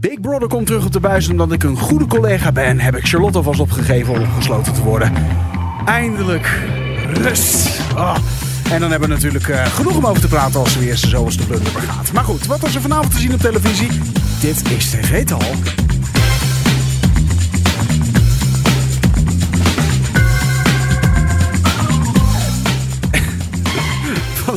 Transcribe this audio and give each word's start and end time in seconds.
Big 0.00 0.20
Brother 0.20 0.48
komt 0.48 0.66
terug 0.66 0.84
op 0.84 0.92
de 0.92 1.00
buis. 1.00 1.28
Omdat 1.28 1.52
ik 1.52 1.62
een 1.62 1.76
goede 1.76 2.06
collega 2.06 2.52
ben, 2.52 2.80
heb 2.80 2.96
ik 2.96 3.06
Charlotte 3.06 3.36
alvast 3.36 3.60
opgegeven 3.60 4.14
om 4.14 4.26
gesloten 4.36 4.72
te 4.72 4.82
worden. 4.82 5.12
Eindelijk 5.84 6.58
rust. 7.14 7.80
Ah. 7.94 8.16
En 8.70 8.80
dan 8.80 8.90
hebben 8.90 9.08
we 9.08 9.14
natuurlijk 9.14 9.48
eh, 9.48 9.66
genoeg 9.66 9.96
om 9.96 10.06
over 10.06 10.20
te 10.20 10.28
praten 10.28 10.60
als 10.60 10.74
er 10.74 10.80
weer 10.80 10.96
zoals 10.96 11.36
de 11.36 11.46
blunderbur 11.46 11.82
gaat. 11.82 12.12
Maar 12.12 12.24
goed, 12.24 12.46
wat 12.46 12.60
was 12.60 12.74
er 12.74 12.80
vanavond 12.80 13.12
te 13.12 13.18
zien 13.18 13.34
op 13.34 13.40
televisie? 13.40 13.88
Dit 14.40 14.70
is 14.70 14.90
TV 14.90 15.24
Talk. 15.24 15.95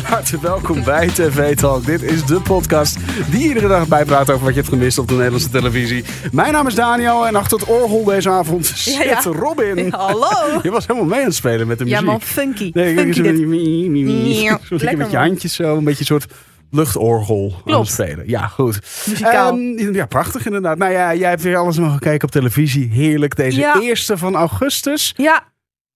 Van 0.09 0.17
harte 0.17 0.39
welkom 0.39 0.83
bij 0.83 1.07
TV 1.07 1.55
Talk. 1.55 1.85
Dit 1.85 2.01
is 2.01 2.25
de 2.25 2.41
podcast 2.41 2.97
die 3.31 3.47
iedere 3.47 3.67
dag 3.67 3.87
bijpraat 3.87 4.29
over 4.29 4.39
wat 4.45 4.49
je 4.53 4.59
hebt 4.59 4.67
gemist 4.73 4.97
op 4.97 5.07
de 5.07 5.13
Nederlandse 5.13 5.49
televisie. 5.49 6.03
Mijn 6.31 6.53
naam 6.53 6.67
is 6.67 6.75
Daniel 6.75 7.27
en 7.27 7.35
achter 7.35 7.59
het 7.59 7.67
orgel 7.67 8.03
deze 8.03 8.29
avond 8.29 8.65
zit 8.65 8.93
Ja, 8.93 9.03
ja. 9.03 9.21
Robin. 9.23 9.85
Ja, 9.85 9.97
hallo. 9.97 10.27
Je 10.63 10.71
was 10.71 10.87
helemaal 10.87 11.09
mee 11.09 11.19
aan 11.19 11.25
het 11.25 11.35
spelen 11.35 11.67
met 11.67 11.77
de 11.77 11.85
Ja 11.85 11.89
muziek. 11.91 12.05
man, 12.07 12.21
funky. 12.21 12.71
Nee, 12.73 12.95
funky 12.95 13.11
zo 13.13 13.21
dit. 13.23 13.31
met, 13.37 13.47
mie, 13.47 13.89
mie, 13.89 14.03
mie. 14.05 14.39
Miauw. 14.41 14.57
Zo 14.67 14.75
lekker 14.75 14.97
met 14.97 15.11
je 15.11 15.17
handjes 15.17 15.53
zo, 15.55 15.77
een 15.77 15.83
beetje 15.83 15.99
een 15.99 16.05
soort 16.05 16.25
luchtorgel 16.71 17.49
aan 17.51 17.55
het 17.55 17.63
Klopt. 17.63 17.87
spelen. 17.91 18.23
Ja, 18.29 18.47
goed. 18.47 18.79
Muzikaal. 19.07 19.49
Ehm, 19.51 19.93
ja, 19.95 20.05
prachtig 20.05 20.45
inderdaad. 20.45 20.77
Nou 20.77 20.91
ja, 20.91 21.15
jij 21.15 21.29
hebt 21.29 21.41
weer 21.41 21.57
alles 21.57 21.77
mogen 21.77 21.99
kijken 21.99 22.27
op 22.27 22.31
televisie. 22.33 22.89
Heerlijk. 22.91 23.35
Deze 23.35 23.59
Ja. 23.59 23.79
eerste 23.79 24.17
van 24.17 24.35
augustus. 24.35 25.13
Ja, 25.17 25.43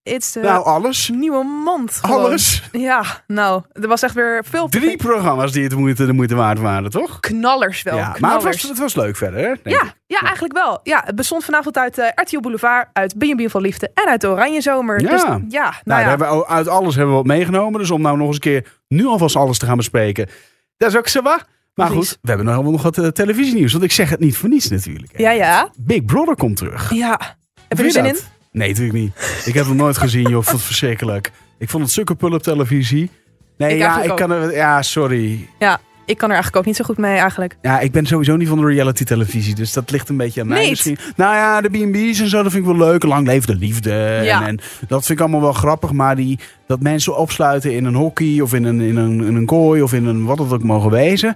it's 0.04 0.32
de 0.32 0.40
nou, 0.40 0.66
alles. 0.66 1.10
nieuwe 1.10 1.44
mond. 1.44 2.00
gewoon. 2.04 2.24
Alles. 2.24 2.64
Ja, 2.72 3.04
nou, 3.28 3.62
er 3.72 3.88
was 3.88 4.02
echt 4.02 4.14
weer 4.14 4.44
veel 4.50 4.70
Drie 4.70 4.98
programma's 4.98 5.52
die 5.52 5.64
het 5.64 5.76
moeite, 5.76 6.06
de 6.06 6.14
moeite 6.14 6.36
waard 6.36 6.60
waren, 6.60 6.90
toch? 6.90 7.20
knallers 7.20 7.82
wel. 7.84 7.96
ja, 7.96 8.16
maar 8.20 8.34
het 8.34 8.44
was, 8.44 8.62
het 8.62 8.78
was 8.78 8.96
leuk 8.96 9.16
verder, 9.16 9.40
hè? 9.40 9.46
denk 9.64 9.82
ja, 9.82 9.84
ik. 9.84 9.94
ja, 10.06 10.20
eigenlijk 10.22 10.54
wel. 10.54 10.80
Ja, 10.84 11.02
het 11.06 11.16
bestond 11.16 11.44
vanavond 11.44 11.78
uit 11.78 11.98
eh 11.98 12.08
RTL 12.16 12.40
Boulevard, 12.40 12.88
uit 12.94 13.18
B&B 13.18 13.50
van 13.50 13.62
Liefde 13.62 13.92
en 13.94 14.06
uit 14.06 14.26
Oranje 14.26 14.62
Zomer. 14.62 15.02
Ja. 15.02 15.10
Dus, 15.10 15.22
ja, 15.22 15.30
Nou, 15.30 15.42
nou 15.50 15.72
daar 15.84 16.02
ja. 16.02 16.08
hebben 16.08 16.38
we, 16.38 16.48
uit 16.48 16.68
alles 16.68 16.96
hebben 16.96 17.12
we 17.14 17.22
wat 17.22 17.28
meegenomen. 17.28 17.80
Dus 17.80 17.92
om 17.92 18.02
nou 18.02 18.18
nog 18.18 18.28
eens 18.28 18.36
een 18.36 18.42
keer 18.42 18.68
nu 18.88 19.06
alvast 19.06 19.36
alles 19.36 19.58
te 19.58 19.66
gaan 19.66 19.78
bespreken. 19.78 20.30
Dat 20.78 20.90
is 20.90 20.98
ook 20.98 21.08
zo 21.08 21.22
wat. 21.22 21.46
Maar 21.74 21.88
Precies. 21.88 22.10
goed, 22.10 22.18
we 22.22 22.28
hebben 22.28 22.46
nog, 22.46 22.64
nog 22.64 22.82
wat 22.82 22.98
eh, 22.98 23.08
televisienieuws. 23.08 23.72
Want 23.72 23.84
ik 23.84 23.92
zeg 23.92 24.10
het 24.10 24.20
niet 24.20 24.38
voor 24.38 24.50
niets 24.50 24.70
natuurlijk. 24.70 25.12
hè. 25.18 25.24
Ja, 25.24 25.32
ja. 25.32 25.70
Big 25.78 26.06
Brother 26.06 26.36
komt 26.36 26.58
terug. 26.58 26.94
Ja. 26.94 27.20
Heb 27.68 27.78
je 27.78 27.84
er 27.84 27.92
zin 27.92 28.06
in? 28.06 28.18
Nee, 28.54 28.68
natuurlijk 28.68 28.98
niet. 28.98 29.44
Ik 29.46 29.54
heb 29.54 29.66
het 29.66 29.76
nooit 29.76 29.98
gezien, 29.98 30.30
joh. 30.30 30.44
Vond 30.44 30.48
het 30.58 30.62
verschrikkelijk. 30.62 31.32
Ik 31.58 31.70
vond 31.70 31.84
het 31.84 31.92
sukkerpul 31.92 32.32
op 32.32 32.44
televisie. 32.44 33.10
Nee, 33.58 33.74
Ik 33.74 33.78
ja, 33.78 34.02
ik 34.02 34.16
kan 34.16 34.32
er... 34.32 34.56
Ja, 34.56 34.82
sorry. 34.82 35.48
Ja, 35.60 35.80
ik 36.06 36.18
kan 36.18 36.28
er 36.28 36.34
eigenlijk 36.34 36.56
ook 36.56 36.66
niet 36.66 36.76
zo 36.76 36.84
goed 36.84 36.98
mee 36.98 37.18
eigenlijk. 37.18 37.58
Ja, 37.62 37.80
ik 37.80 37.92
ben 37.92 38.06
sowieso 38.06 38.36
niet 38.36 38.48
van 38.48 38.60
de 38.60 38.66
reality 38.68 39.04
televisie. 39.04 39.56
Dus 39.56 39.74
dat 39.74 39.92
ligt 39.92 40.10
een 40.10 40.18
beetje 40.18 40.42
aan 40.42 40.48
mij 40.48 40.60
Niet? 40.62 40.70
misschien. 40.70 40.98
Nou 41.16 41.36
ja, 41.36 41.62
de 41.62 41.70
B&B's 41.70 42.20
en 42.20 42.28
zo, 42.30 42.44
dat 42.44 42.52
vind 42.52 42.68
ik 42.68 42.76
wel 42.78 42.88
leuk. 42.88 43.04
Lang 43.04 43.28
leefde 43.28 43.56
liefde. 43.56 44.22
Ja. 44.24 44.42
En, 44.42 44.48
en 44.48 44.60
dat 44.88 45.06
vind 45.06 45.20
ik 45.20 45.20
allemaal 45.20 45.42
wel 45.42 45.54
grappig. 45.54 45.92
Maar 45.92 46.16
die, 46.16 46.40
dat 46.68 46.80
mensen 46.82 47.18
opsluiten 47.18 47.74
in 47.74 47.86
een 47.86 47.96
hockey 47.96 48.42
of 48.42 48.54
in 48.54 48.64
een, 48.64 48.82
in, 48.82 48.96
een, 48.96 49.24
in 49.24 49.36
een 49.36 49.46
kooi 49.46 49.82
of 49.82 49.94
in 49.94 50.06
een 50.06 50.26
wat 50.26 50.40
het 50.40 50.52
ook 50.54 50.64
mogen 50.64 50.92
wezen. 50.92 51.36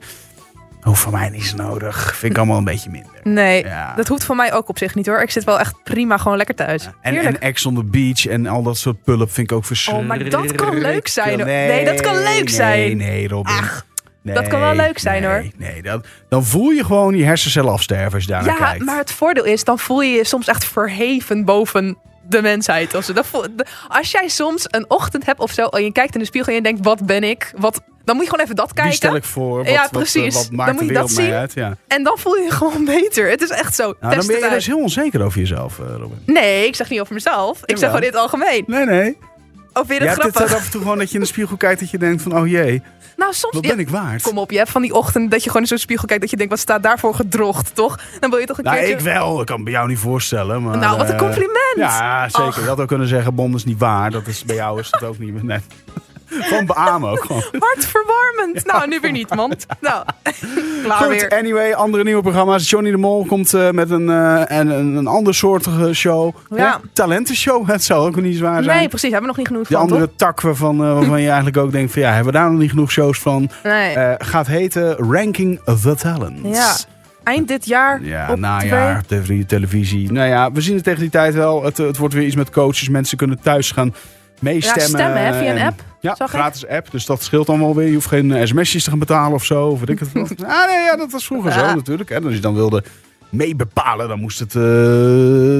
Hoeft 0.81 1.01
van 1.01 1.11
mij 1.11 1.29
niet 1.29 1.53
nodig. 1.55 2.15
Vind 2.15 2.31
ik 2.31 2.37
allemaal 2.37 2.57
een 2.57 2.63
beetje 2.63 2.89
minder. 2.89 3.11
Nee, 3.23 3.63
Ja. 3.65 3.93
dat 3.95 4.07
hoeft 4.07 4.23
voor 4.23 4.35
mij 4.35 4.53
ook 4.53 4.69
op 4.69 4.77
zich 4.77 4.95
niet 4.95 5.05
hoor. 5.05 5.21
Ik 5.21 5.31
zit 5.31 5.43
wel 5.43 5.59
echt 5.59 5.83
prima 5.83 6.17
gewoon 6.17 6.37
lekker 6.37 6.55
thuis. 6.55 6.85
En, 7.01 7.13
Heerlijk. 7.13 7.35
en 7.35 7.41
Ex 7.41 7.65
on 7.65 7.75
the 7.75 7.83
Beach 7.83 8.27
en 8.27 8.47
al 8.47 8.63
dat 8.63 8.77
soort 8.77 9.03
pulp 9.03 9.31
vind 9.31 9.51
ik 9.51 9.57
ook 9.57 9.65
verschrikkelijk. 9.65 10.13
Oh, 10.13 10.19
maar 10.19 10.29
dat 10.29 10.51
kan 10.55 10.77
leuk 10.77 11.07
zijn, 11.07 11.35
hoor. 11.35 11.45
Nee, 11.45 11.85
dat 11.85 12.01
kan 12.01 12.13
leuk 12.15 12.23
Nee, 12.43 12.49
zijn. 12.49 12.97
nee, 12.97 13.27
Robin. 13.27 13.53
Ach, 13.53 13.85
Nee, 14.21 14.35
dat 14.35 14.47
kan 14.47 14.59
wel 14.59 14.75
leuk 14.75 14.99
zijn, 14.99 15.21
nee, 15.21 15.31
hoor. 15.31 15.43
Nee, 15.57 15.81
dat, 15.81 16.07
dan 16.29 16.45
voel 16.45 16.69
je 16.69 16.85
gewoon 16.85 17.13
die 17.13 17.25
hersencellen 17.25 17.71
afsterven 17.71 18.13
als 18.13 18.23
je 18.23 18.29
daar 18.31 18.45
Ja, 18.45 18.53
kijkt. 18.53 18.85
maar 18.85 18.97
het 18.97 19.11
voordeel 19.11 19.43
is, 19.45 19.63
dan 19.63 19.79
voel 19.79 20.01
je 20.01 20.11
je 20.11 20.25
soms 20.25 20.47
echt 20.47 20.65
verheven 20.65 21.45
boven 21.45 21.97
de 22.29 22.41
mensheid. 22.41 22.91
De- 22.91 23.65
als 23.87 24.11
jij 24.11 24.27
soms 24.27 24.65
een 24.67 24.85
ochtend 24.89 25.25
hebt 25.25 25.39
of 25.39 25.51
zo, 25.51 25.65
en 25.65 25.83
je 25.83 25.91
kijkt 25.91 26.13
in 26.13 26.19
de 26.19 26.25
spiegel 26.25 26.49
en 26.49 26.57
je 26.57 26.63
denkt, 26.63 26.83
wat 26.85 27.05
ben 27.05 27.23
ik? 27.23 27.53
Wat, 27.57 27.81
dan 28.07 28.15
moet 28.15 28.25
je 28.25 28.29
gewoon 28.31 28.45
even 28.45 28.55
dat 28.55 28.65
Die 28.67 28.75
kijken. 28.75 28.93
stel 28.95 29.15
ik 29.15 29.23
voor. 29.23 29.57
Wat, 29.57 29.67
Ja, 29.69 29.81
wat, 29.81 29.91
precies. 29.91 30.33
Wat, 30.33 30.33
wat 30.33 30.47
Dan 30.47 30.55
maakt 30.57 30.73
moet 30.79 30.87
je 30.87 30.93
dat 30.93 31.09
zien. 31.11 31.31
uit? 31.31 31.53
Ja. 31.53 31.77
En 31.87 32.03
dan 32.03 32.17
voel 32.17 32.35
je 32.35 32.43
je 32.43 32.51
gewoon 32.51 32.85
beter. 32.85 33.29
Het 33.29 33.41
is 33.41 33.49
echt 33.49 33.75
zo. 33.75 33.83
Nou, 34.01 34.15
dan 34.15 34.27
ben 34.27 34.39
je 34.39 34.49
dus 34.49 34.65
heel 34.65 34.79
onzeker 34.79 35.23
over 35.23 35.39
jezelf, 35.39 35.79
eh, 35.79 35.85
Robin. 35.89 36.19
Nee, 36.25 36.67
ik 36.67 36.75
zeg 36.75 36.89
niet 36.89 36.99
over 36.99 37.13
mezelf. 37.13 37.59
Ik 37.65 37.77
zeg 37.77 37.87
gewoon 37.89 38.01
dit 38.05 38.15
algemeen. 38.15 38.63
Nee, 38.67 38.85
nee. 38.85 39.17
Of 39.73 39.87
je 39.87 39.93
Jij 39.93 39.97
het 39.97 40.09
hebt 40.09 40.23
het 40.23 40.35
grappig? 40.35 40.55
af 40.57 40.65
en 40.65 40.71
toe 40.71 40.81
gewoon 40.81 40.97
dat 40.97 41.07
je 41.07 41.13
in 41.13 41.19
de 41.21 41.25
spiegel 41.27 41.57
kijkt 41.57 41.79
dat 41.79 41.89
je 41.89 41.97
denkt 41.97 42.21
van, 42.21 42.37
oh 42.37 42.47
jee, 42.47 42.81
Nou, 43.17 43.33
soms... 43.33 43.53
wat 43.55 43.63
ja, 43.63 43.69
ben 43.69 43.79
ik 43.79 43.89
waard? 43.89 44.21
Kom 44.21 44.37
op, 44.37 44.51
je 44.51 44.57
hebt 44.57 44.69
van 44.69 44.81
die 44.81 44.93
ochtend 44.93 45.31
dat 45.31 45.39
je 45.43 45.47
gewoon 45.47 45.61
in 45.61 45.67
zo'n 45.67 45.77
spiegel 45.77 46.05
kijkt 46.07 46.21
dat 46.21 46.31
je 46.31 46.37
denkt, 46.37 46.51
wat 46.51 46.61
staat 46.61 46.83
daarvoor 46.83 47.15
gedrocht, 47.15 47.75
toch? 47.75 47.99
Dan 48.19 48.29
wil 48.29 48.39
je 48.39 48.45
toch 48.45 48.57
een 48.57 48.63
Nou, 48.63 48.75
keertje... 48.77 48.93
ik 48.93 48.99
wel. 48.99 49.39
Ik 49.39 49.45
kan 49.45 49.55
het 49.55 49.63
bij 49.63 49.73
jou 49.73 49.87
niet 49.87 49.99
voorstellen. 49.99 50.63
Maar, 50.63 50.77
Nou, 50.77 50.97
wat 50.97 51.07
een 51.07 51.13
eh, 51.13 51.19
compliment. 51.19 51.75
Ja, 51.75 52.29
zeker. 52.29 52.61
Je 52.61 52.67
had 52.67 52.79
ook 52.79 52.87
kunnen 52.87 53.07
zeggen, 53.07 53.35
Bond 53.35 53.55
is 53.55 53.65
niet 53.65 53.79
waar. 53.79 54.11
Dat 54.11 54.27
is, 54.27 54.43
bij 54.45 54.55
jou 54.55 54.79
is 54.79 54.87
het 54.91 55.03
ook 55.03 55.19
niet. 55.19 55.43
Nee. 55.43 55.59
Gewoon 56.39 56.65
beamen 56.65 57.09
ook 57.09 57.23
gewoon. 57.25 57.43
Hartverwarmend. 57.59 58.65
Nou, 58.65 58.87
nu 58.87 58.99
weer 58.99 59.11
niet, 59.11 59.35
man. 59.35 59.53
Nou, 59.81 60.05
klaar 60.83 60.97
Goed, 60.97 61.07
weer. 61.07 61.29
anyway, 61.29 61.73
andere 61.73 62.03
nieuwe 62.03 62.21
programma's. 62.21 62.69
Johnny 62.69 62.91
de 62.91 62.97
Mol 62.97 63.25
komt 63.25 63.53
eh, 63.53 63.69
met 63.69 63.89
een, 63.89 64.09
eh, 64.09 64.51
en, 64.51 64.67
een, 64.69 65.07
ander 65.07 65.35
soortige 65.35 65.93
show. 65.93 66.35
Ja. 66.55 66.79
Hè? 66.81 66.87
Talentenshow, 66.93 67.69
het 67.69 67.83
zou 67.83 68.07
ook 68.07 68.21
niet 68.21 68.37
zwaar 68.37 68.63
zijn. 68.63 68.77
Nee, 68.77 68.87
precies. 68.87 69.11
Hebben 69.11 69.21
we 69.21 69.27
nog 69.27 69.37
niet 69.37 69.47
genoeg 69.47 69.67
van, 69.67 69.75
andere 69.75 70.15
tak 70.15 70.41
waarvan, 70.41 70.83
eh, 70.83 70.93
waarvan 70.93 71.19
je 71.21 71.27
eigenlijk 71.27 71.57
ook 71.57 71.71
denkt 71.71 71.91
van 71.91 72.01
ja, 72.01 72.07
hebben 72.13 72.33
we 72.33 72.39
daar 72.39 72.49
nog 72.51 72.59
niet 72.59 72.69
genoeg 72.69 72.91
shows 72.91 73.19
van? 73.19 73.49
Nee. 73.63 73.95
Gaat 74.17 74.47
heten 74.47 74.95
Ranking 74.95 75.59
the 75.63 75.95
Talents. 75.95 76.57
ja. 76.57 76.95
Eind 77.23 77.47
dit 77.47 77.65
jaar 77.65 78.03
Ja, 78.03 78.31
op 78.31 78.37
najaar, 78.37 79.03
tv- 79.05 79.45
televisie. 79.45 80.11
Nou 80.11 80.27
ja, 80.27 80.51
we 80.51 80.61
zien 80.61 80.75
het 80.75 80.83
tegen 80.83 80.99
die 80.99 81.09
tijd 81.09 81.33
wel. 81.33 81.63
Het, 81.63 81.77
het 81.77 81.97
wordt 81.97 82.13
weer 82.13 82.25
iets 82.25 82.35
met 82.35 82.49
coaches. 82.49 82.89
Mensen 82.89 83.17
kunnen 83.17 83.39
thuis 83.41 83.71
gaan 83.71 83.93
meestemmen. 84.41 84.81
Ja, 84.83 84.87
stemmen, 84.87 85.25
hè, 85.25 85.33
via 85.39 85.51
een 85.51 85.57
En- 85.57 85.67
app, 85.67 85.83
Ja, 86.01 86.15
zag 86.15 86.27
ik. 86.27 86.33
gratis 86.39 86.67
app. 86.67 86.91
Dus 86.91 87.05
dat 87.05 87.23
scheelt 87.23 87.47
dan 87.47 87.59
wel 87.59 87.75
weer. 87.75 87.87
Je 87.87 87.93
hoeft 87.93 88.07
geen 88.07 88.31
eh, 88.31 88.45
sms'jes 88.45 88.83
te 88.83 88.89
gaan 88.89 88.99
betalen 88.99 89.33
of 89.33 89.45
zo. 89.45 89.67
Of 89.67 89.79
weet 89.79 89.89
ik 89.89 89.99
het 89.99 90.11
wat. 90.13 90.29
ah, 90.47 90.67
nee, 90.67 90.83
ja, 90.83 90.95
dat 90.95 91.11
was 91.11 91.25
vroeger 91.25 91.51
zo 91.51 91.75
natuurlijk. 91.75 92.09
Hè. 92.09 92.21
Als 92.21 92.33
je 92.33 92.39
dan 92.39 92.53
wilde 92.53 92.83
meebepalen, 93.29 94.07
dan 94.07 94.19
moest, 94.19 94.39
het, 94.39 94.55
eh, 94.55 94.61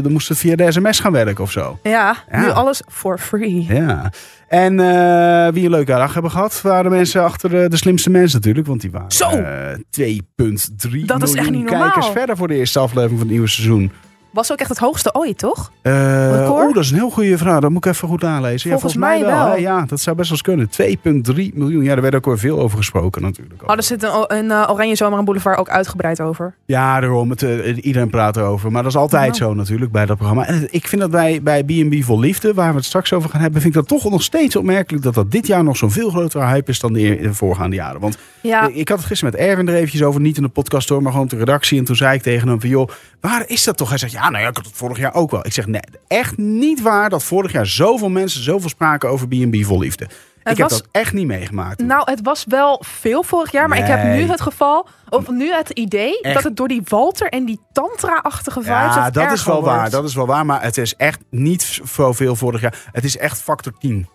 dan 0.03 0.11
moest 0.11 0.29
het 0.29 0.37
via 0.37 0.55
de 0.55 0.71
sms 0.71 0.99
gaan 0.99 1.11
werken 1.11 1.43
of 1.43 1.51
zo. 1.51 1.79
Ja, 1.83 2.15
Ja. 2.31 2.39
nu 2.39 2.49
alles 2.49 2.81
for 2.91 3.17
free. 3.17 3.65
Ja. 3.69 4.11
En 4.47 4.79
eh, 4.79 5.53
wie 5.53 5.63
een 5.65 5.69
leuke 5.71 5.91
dag 5.91 6.13
hebben 6.13 6.31
gehad, 6.31 6.61
waren 6.61 6.83
de 6.83 6.89
mensen 6.89 7.23
achter 7.23 7.69
de 7.69 7.77
slimste 7.77 8.09
mensen 8.09 8.37
natuurlijk. 8.37 8.67
Want 8.67 8.81
die 8.81 8.91
waren 8.91 9.11
Zo. 9.11 9.29
eh, 9.29 9.77
2,3 9.89 11.05
Dat 11.05 11.23
is 11.23 11.33
echt 11.33 11.35
miljoen 11.35 11.51
niet 11.61 11.69
normaal. 11.69 11.91
kijkers 11.91 12.07
verder 12.13 12.37
voor 12.37 12.47
de 12.47 12.55
eerste 12.55 12.79
aflevering 12.79 13.11
van 13.11 13.27
het 13.27 13.29
nieuwe 13.29 13.47
seizoen. 13.49 13.91
Was 14.37 14.51
ook 14.51 14.59
echt 14.59 14.69
het 14.69 14.77
hoogste 14.77 15.13
ooit, 15.13 15.37
toch? 15.37 15.71
Record? 15.81 16.67
oh, 16.67 16.73
dat 16.73 16.83
is 16.83 16.89
een 16.91 16.97
heel 16.97 17.09
goede 17.09 17.37
vraag. 17.37 17.59
Dat 17.59 17.69
moet 17.69 17.85
ik 17.85 17.91
even 17.93 18.07
goed 18.07 18.23
aanlezen. 18.23 18.69
Volgens 18.71 18.93
ja, 18.93 18.99
volgens 18.99 19.23
mij, 19.33 19.45
wel. 19.47 19.57
Ja, 19.57 19.85
dat 19.85 19.99
zou 19.99 20.15
best 20.15 20.29
wel 20.45 20.57
eens 20.57 20.69
kunnen. 20.75 21.47
2,3 21.51 21.53
miljoen. 21.57 21.83
Ja, 21.83 21.93
daar 21.93 22.01
werd 22.01 22.15
ook 22.15 22.25
weer 22.25 22.39
veel 22.39 22.59
over 22.59 22.77
gesproken 22.77 23.21
natuurlijk. 23.21 23.61
Oh, 23.69 23.75
er 23.75 23.83
zit 23.83 24.03
een, 24.03 24.09
een 24.27 24.51
eh, 24.51 24.67
Oranje 24.69 24.95
Zomer 24.95 25.19
en 25.19 25.25
Boulevard 25.25 25.57
ook 25.59 25.69
uitgebreid 25.69 26.21
over. 26.21 26.53
Ja, 26.65 26.99
daarom. 26.99 27.29
Het, 27.29 27.43
eh, 27.43 27.77
iedereen 27.85 28.09
praat 28.09 28.37
erover. 28.37 28.71
Maar 28.71 28.83
dat 28.83 28.91
is 28.91 28.97
altijd 28.97 29.35
zo 29.35 29.53
natuurlijk 29.53 29.91
bij 29.91 30.05
dat 30.05 30.17
programma. 30.17 30.45
En 30.45 30.67
ik 30.71 30.87
vind 30.87 31.01
dat 31.01 31.11
wij 31.11 31.41
bij 31.43 31.63
B&B 31.63 32.03
Vol 32.03 32.19
Liefde, 32.19 32.53
waar 32.53 32.69
we 32.69 32.75
het 32.75 32.85
straks 32.85 33.13
over 33.13 33.29
gaan 33.29 33.41
hebben, 33.41 33.61
vind 33.61 33.75
ik 33.75 33.79
dat 33.87 33.99
toch 34.01 34.11
nog 34.11 34.21
steeds 34.23 34.55
opmerkelijk 34.55 35.03
dat 35.03 35.13
dat 35.13 35.31
dit 35.31 35.47
jaar 35.47 35.63
nog 35.63 35.77
zo'n 35.77 35.91
veel 35.91 36.09
grotere 36.09 36.45
hype 36.45 36.71
is 36.71 36.79
dan 36.79 36.93
de, 36.93 37.17
de 37.21 37.33
voorgaande 37.33 37.75
jaren. 37.75 37.99
Want 38.01 38.17
Ja, 38.41 38.67
ik- 38.67 38.75
ik 38.75 38.89
had 38.89 38.97
het 38.97 39.07
gisteren 39.07 39.33
met 39.33 39.43
Erwin 39.43 39.67
er 39.67 39.75
eventjes 39.75 40.03
over, 40.03 40.21
niet 40.21 40.37
in 40.37 40.43
de 40.43 40.49
podcast 40.49 40.89
hoor, 40.89 41.01
maar 41.01 41.11
gewoon 41.11 41.25
op 41.25 41.31
de 41.31 41.37
redactie. 41.37 41.79
En 41.79 41.85
toen 41.85 41.95
zei 41.95 42.15
ik 42.15 42.21
tegen 42.21 42.47
hem 42.47 42.59
van, 42.59 42.69
joh, 42.69 42.89
waar 43.21 43.43
is 43.47 43.63
dat 43.63 43.77
toch? 43.77 43.89
Hij 43.89 43.97
zegt, 43.97 44.11
ja, 44.11 44.26
nou 44.29 44.43
ja, 44.43 44.49
ik 44.49 44.55
had 44.55 44.65
het 44.65 44.75
vorig 44.75 44.97
jaar 44.97 45.13
ook 45.13 45.31
wel. 45.31 45.45
Ik 45.45 45.53
zeg, 45.53 45.67
nee, 45.67 45.81
echt 46.07 46.37
niet 46.37 46.81
waar 46.81 47.09
dat 47.09 47.23
vorig 47.23 47.51
jaar 47.51 47.65
zoveel 47.65 48.09
mensen 48.09 48.43
zoveel 48.43 48.69
spraken 48.69 49.09
over 49.09 49.27
B&B 49.27 49.55
Vol 49.65 49.79
Liefde. 49.79 50.09
ik 50.43 50.57
heb 50.57 50.69
dat 50.69 50.87
echt 50.91 51.13
niet 51.13 51.25
meegemaakt. 51.25 51.81
nou, 51.81 52.11
het 52.11 52.19
was 52.23 52.43
wel 52.47 52.83
veel 52.85 53.23
vorig 53.23 53.51
jaar, 53.51 53.69
maar 53.69 53.77
ik 53.77 53.87
heb 53.87 54.03
nu 54.03 54.21
het 54.21 54.41
geval, 54.41 54.87
of 55.09 55.29
nu 55.29 55.53
het 55.53 55.69
idee 55.69 56.21
Echt. 56.21 56.33
dat 56.33 56.43
het 56.43 56.57
door 56.57 56.67
die 56.67 56.81
Walter 56.83 57.29
en 57.29 57.45
die 57.45 57.59
tantra-achtige 57.71 58.61
vibes 58.61 58.95
Ja, 58.95 59.09
dat 59.09 59.31
is 59.31 59.43
wel 59.43 59.63
waar. 59.63 59.89
Dat 59.89 60.03
is 60.03 60.15
wel 60.15 60.25
waar. 60.25 60.45
Maar 60.45 60.61
het 60.61 60.77
is 60.77 60.95
echt 60.95 61.19
niet 61.29 61.81
zoveel 61.83 62.35
vorig 62.35 62.61
jaar. 62.61 62.89
Het 62.91 63.03
is 63.03 63.17
echt 63.17 63.41
factor 63.41 63.73
10 63.79 64.09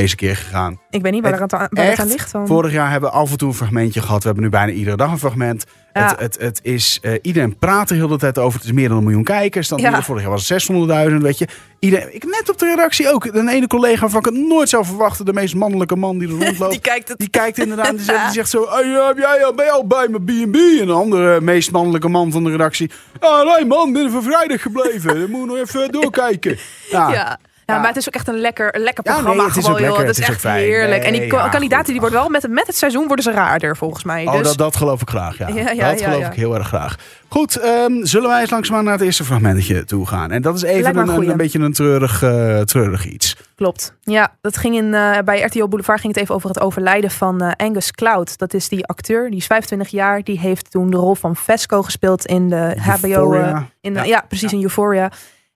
deze 0.00 0.16
keer 0.16 0.36
gegaan. 0.36 0.80
Ik 0.90 1.02
weet 1.02 1.12
niet 1.12 1.22
waar, 1.22 1.40
Het- 1.40 1.52
aan, 1.54 1.68
waar 1.70 1.84
het 1.86 1.98
aan 2.00 2.06
ligt 2.06 2.32
dan. 2.32 2.46
Vorig 2.46 2.72
jaar 2.72 2.90
hebben 2.90 3.10
we 3.10 3.16
af 3.16 3.30
en 3.30 3.36
toe 3.38 3.48
een 3.48 3.54
fragmentje 3.54 4.00
gehad. 4.00 4.18
We 4.20 4.26
hebben 4.26 4.44
nu 4.44 4.50
bijna 4.50 4.72
iedere 4.72 4.96
dag 4.96 5.10
een 5.10 5.18
fragment. 5.18 5.64
Ja. 5.92 6.06
Het, 6.08 6.20
het, 6.20 6.38
het 6.40 6.60
is, 6.62 6.98
eh, 7.02 7.12
iedereen 7.22 7.58
praat 7.58 7.90
er 7.90 7.96
heel 7.96 8.08
de 8.08 8.16
tijd 8.16 8.38
over. 8.38 8.58
Het 8.58 8.68
is 8.68 8.72
meer 8.74 8.88
dan 8.88 8.96
een 8.96 9.04
miljoen 9.04 9.24
kijkers. 9.24 9.68
Dan 9.68 9.78
Ja. 9.78 10.02
Vorig 10.02 10.22
jaar 10.22 10.30
was 10.30 10.48
het 10.48 10.62
600.000, 11.10 11.22
weet 11.22 11.38
je. 11.38 11.48
Iedereen, 11.78 12.14
ik 12.14 12.24
net 12.24 12.48
op 12.50 12.58
de 12.58 12.66
redactie 12.66 13.12
ook. 13.12 13.24
Een 13.24 13.48
ene 13.48 13.66
collega 13.66 14.00
waarvan 14.00 14.18
ik 14.20 14.26
het 14.26 14.34
nooit 14.34 14.68
zou 14.68 14.84
verwachten. 14.84 15.24
De 15.24 15.32
meest 15.32 15.54
mannelijke 15.54 15.96
man 15.96 16.18
die 16.18 16.28
er 16.28 16.34
rondloopt. 16.44 16.70
Die 16.70 16.80
kijkt 16.80 17.08
het. 17.08 17.18
Die 17.18 17.28
kijkt 17.30 17.58
inderdaad 17.58 17.86
en 17.86 17.96
die 17.96 18.04
zegt, 18.12 18.24
die 18.24 18.32
zegt 18.32 18.50
zo... 18.50 18.66
"Hey, 18.68 18.88
heb 19.06 19.18
jij 19.18 19.44
al, 19.44 19.54
ben 19.54 19.64
je 19.64 19.70
al 19.70 19.86
bij 19.86 20.08
mijn 20.08 20.24
B&B? 20.24 20.54
En 20.80 20.86
de 20.86 20.92
andere 20.92 21.40
meest 21.40 21.70
mannelijke 21.70 22.08
man 22.08 22.32
van 22.32 22.44
de 22.44 22.50
redactie... 22.50 22.90
Ah, 23.20 23.54
nee 23.56 23.64
man, 23.66 23.92
ben 23.92 24.10
van 24.10 24.22
vrijdag 24.22 24.62
gebleven. 24.62 25.20
Dan 25.20 25.30
moet 25.30 25.40
je 25.40 25.46
nog 25.46 25.56
even 25.56 25.92
doorkijken. 25.92 26.58
Ja, 26.90 27.12
Ja. 27.12 27.38
Ja, 27.66 27.78
maar 27.78 27.88
het 27.88 27.96
is 27.96 28.08
ook 28.08 28.14
echt 28.14 28.28
een 28.28 28.38
lekker, 28.38 28.74
een 28.74 28.82
lekker 28.82 29.04
Ja, 29.06 29.12
nee, 29.12 29.20
programma. 29.22 29.48
het 29.48 29.56
is 29.56 29.64
gewoon, 29.64 29.80
ook 29.80 29.86
lekker, 29.86 29.98
joh. 30.00 30.08
het 30.08 30.18
is 30.18 30.28
echt 30.28 30.40
fijn. 30.40 30.58
heerlijk. 30.64 31.04
en 31.04 31.12
die 31.12 31.22
ja, 31.22 31.48
kandidaten 31.48 31.92
die 31.92 32.00
worden 32.00 32.18
wel 32.18 32.28
met, 32.28 32.48
met 32.48 32.66
het 32.66 32.76
seizoen 32.76 33.06
worden 33.06 33.24
ze 33.24 33.30
raarder 33.30 33.76
volgens 33.76 34.04
mij. 34.04 34.26
Oh, 34.26 34.32
dus 34.32 34.42
dat, 34.46 34.56
dat 34.56 34.76
geloof 34.76 35.00
ik 35.00 35.08
graag, 35.08 35.38
ja. 35.38 35.48
Ja, 35.54 35.70
ja, 35.70 35.88
dat 35.90 36.00
ja, 36.00 36.06
geloof 36.06 36.20
ja. 36.20 36.26
ik 36.30 36.34
heel 36.36 36.54
erg 36.54 36.66
graag. 36.66 36.96
Goed, 37.28 37.56
ehm, 37.56 38.04
zullen 38.04 38.28
wij 38.28 38.40
eens 38.40 38.50
langzaamaan 38.50 38.84
naar 38.84 38.92
het 38.92 39.02
eerste 39.02 39.24
fragmentje 39.24 39.84
toe 39.84 40.06
gaan. 40.06 40.30
En 40.30 40.42
dat 40.42 40.56
is 40.56 40.62
even 40.62 40.96
een, 40.96 41.28
een 41.30 41.36
beetje 41.36 41.58
een 41.58 41.72
treurig, 41.72 42.22
eh, 42.22 42.60
treurig 42.60 43.06
iets. 43.06 43.36
klopt. 43.56 43.94
Ja, 44.02 44.34
dat 44.40 44.56
ging 44.56 44.76
in, 44.76 44.94
eh, 44.94 45.18
bij 45.24 45.40
RTL 45.42 45.66
Boulevard 45.66 46.00
ging 46.00 46.12
het 46.12 46.22
even 46.22 46.34
over 46.34 46.48
het 46.48 46.60
overlijden 46.60 47.10
van 47.10 47.40
eh, 47.40 47.66
Angus 47.66 47.90
Cloud. 47.90 48.38
Dat 48.38 48.54
is 48.54 48.68
die 48.68 48.86
acteur, 48.86 49.30
die 49.30 49.38
is 49.38 49.46
25 49.46 49.88
jaar. 49.88 50.22
Die 50.22 50.38
heeft 50.38 50.70
toen 50.70 50.90
de 50.90 50.96
rol 50.96 51.14
van 51.14 51.36
Vesco 51.36 51.82
gespeeld 51.82 52.26
in 52.26 52.48
de 52.48 52.76
HBO. 52.80 53.32
In 53.80 53.92
de, 53.92 53.98
Ja. 53.98 54.04
ja. 54.04 54.24
precies, 54.28 54.52
in 54.52 54.62
Euphoria. 54.62 55.10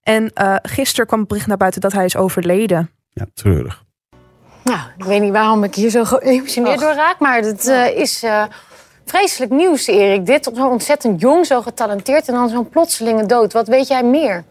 En 0.09 0.31
eh 0.33 0.55
gisteren 0.61 1.07
kwam 1.07 1.19
het 1.19 1.27
bericht 1.27 1.47
naar 1.47 1.57
buiten 1.57 1.81
dat 1.81 1.91
hij 1.91 2.05
is 2.05 2.15
overleden. 2.15 2.91
Ja, 3.13 3.25
treurig. 3.33 3.83
Nou, 4.63 4.79
ik 4.97 5.03
weet 5.03 5.21
niet 5.21 5.31
waarom 5.31 5.63
ik 5.63 5.75
hier 5.75 5.89
zo 5.89 6.03
geëmotioneerd 6.03 6.79
door 6.79 6.93
raak, 6.93 7.19
maar 7.19 7.41
het 7.41 7.67
eh, 7.67 7.97
is 7.97 8.23
eh, 8.23 8.43
vreselijk 9.05 9.51
nieuws, 9.51 9.87
Erik. 9.87 10.25
Dit 10.25 10.51
zo 10.55 10.67
ontzettend 10.67 11.21
jong, 11.21 11.45
zo 11.45 11.61
getalenteerd 11.61 12.27
en 12.27 12.33
dan 12.33 12.49
zo'n 12.49 12.69
plotselinge 12.69 13.25
dood. 13.25 13.53
Wat 13.53 13.67
weet 13.67 13.87
jij 13.87 14.03
meer? 14.03 14.43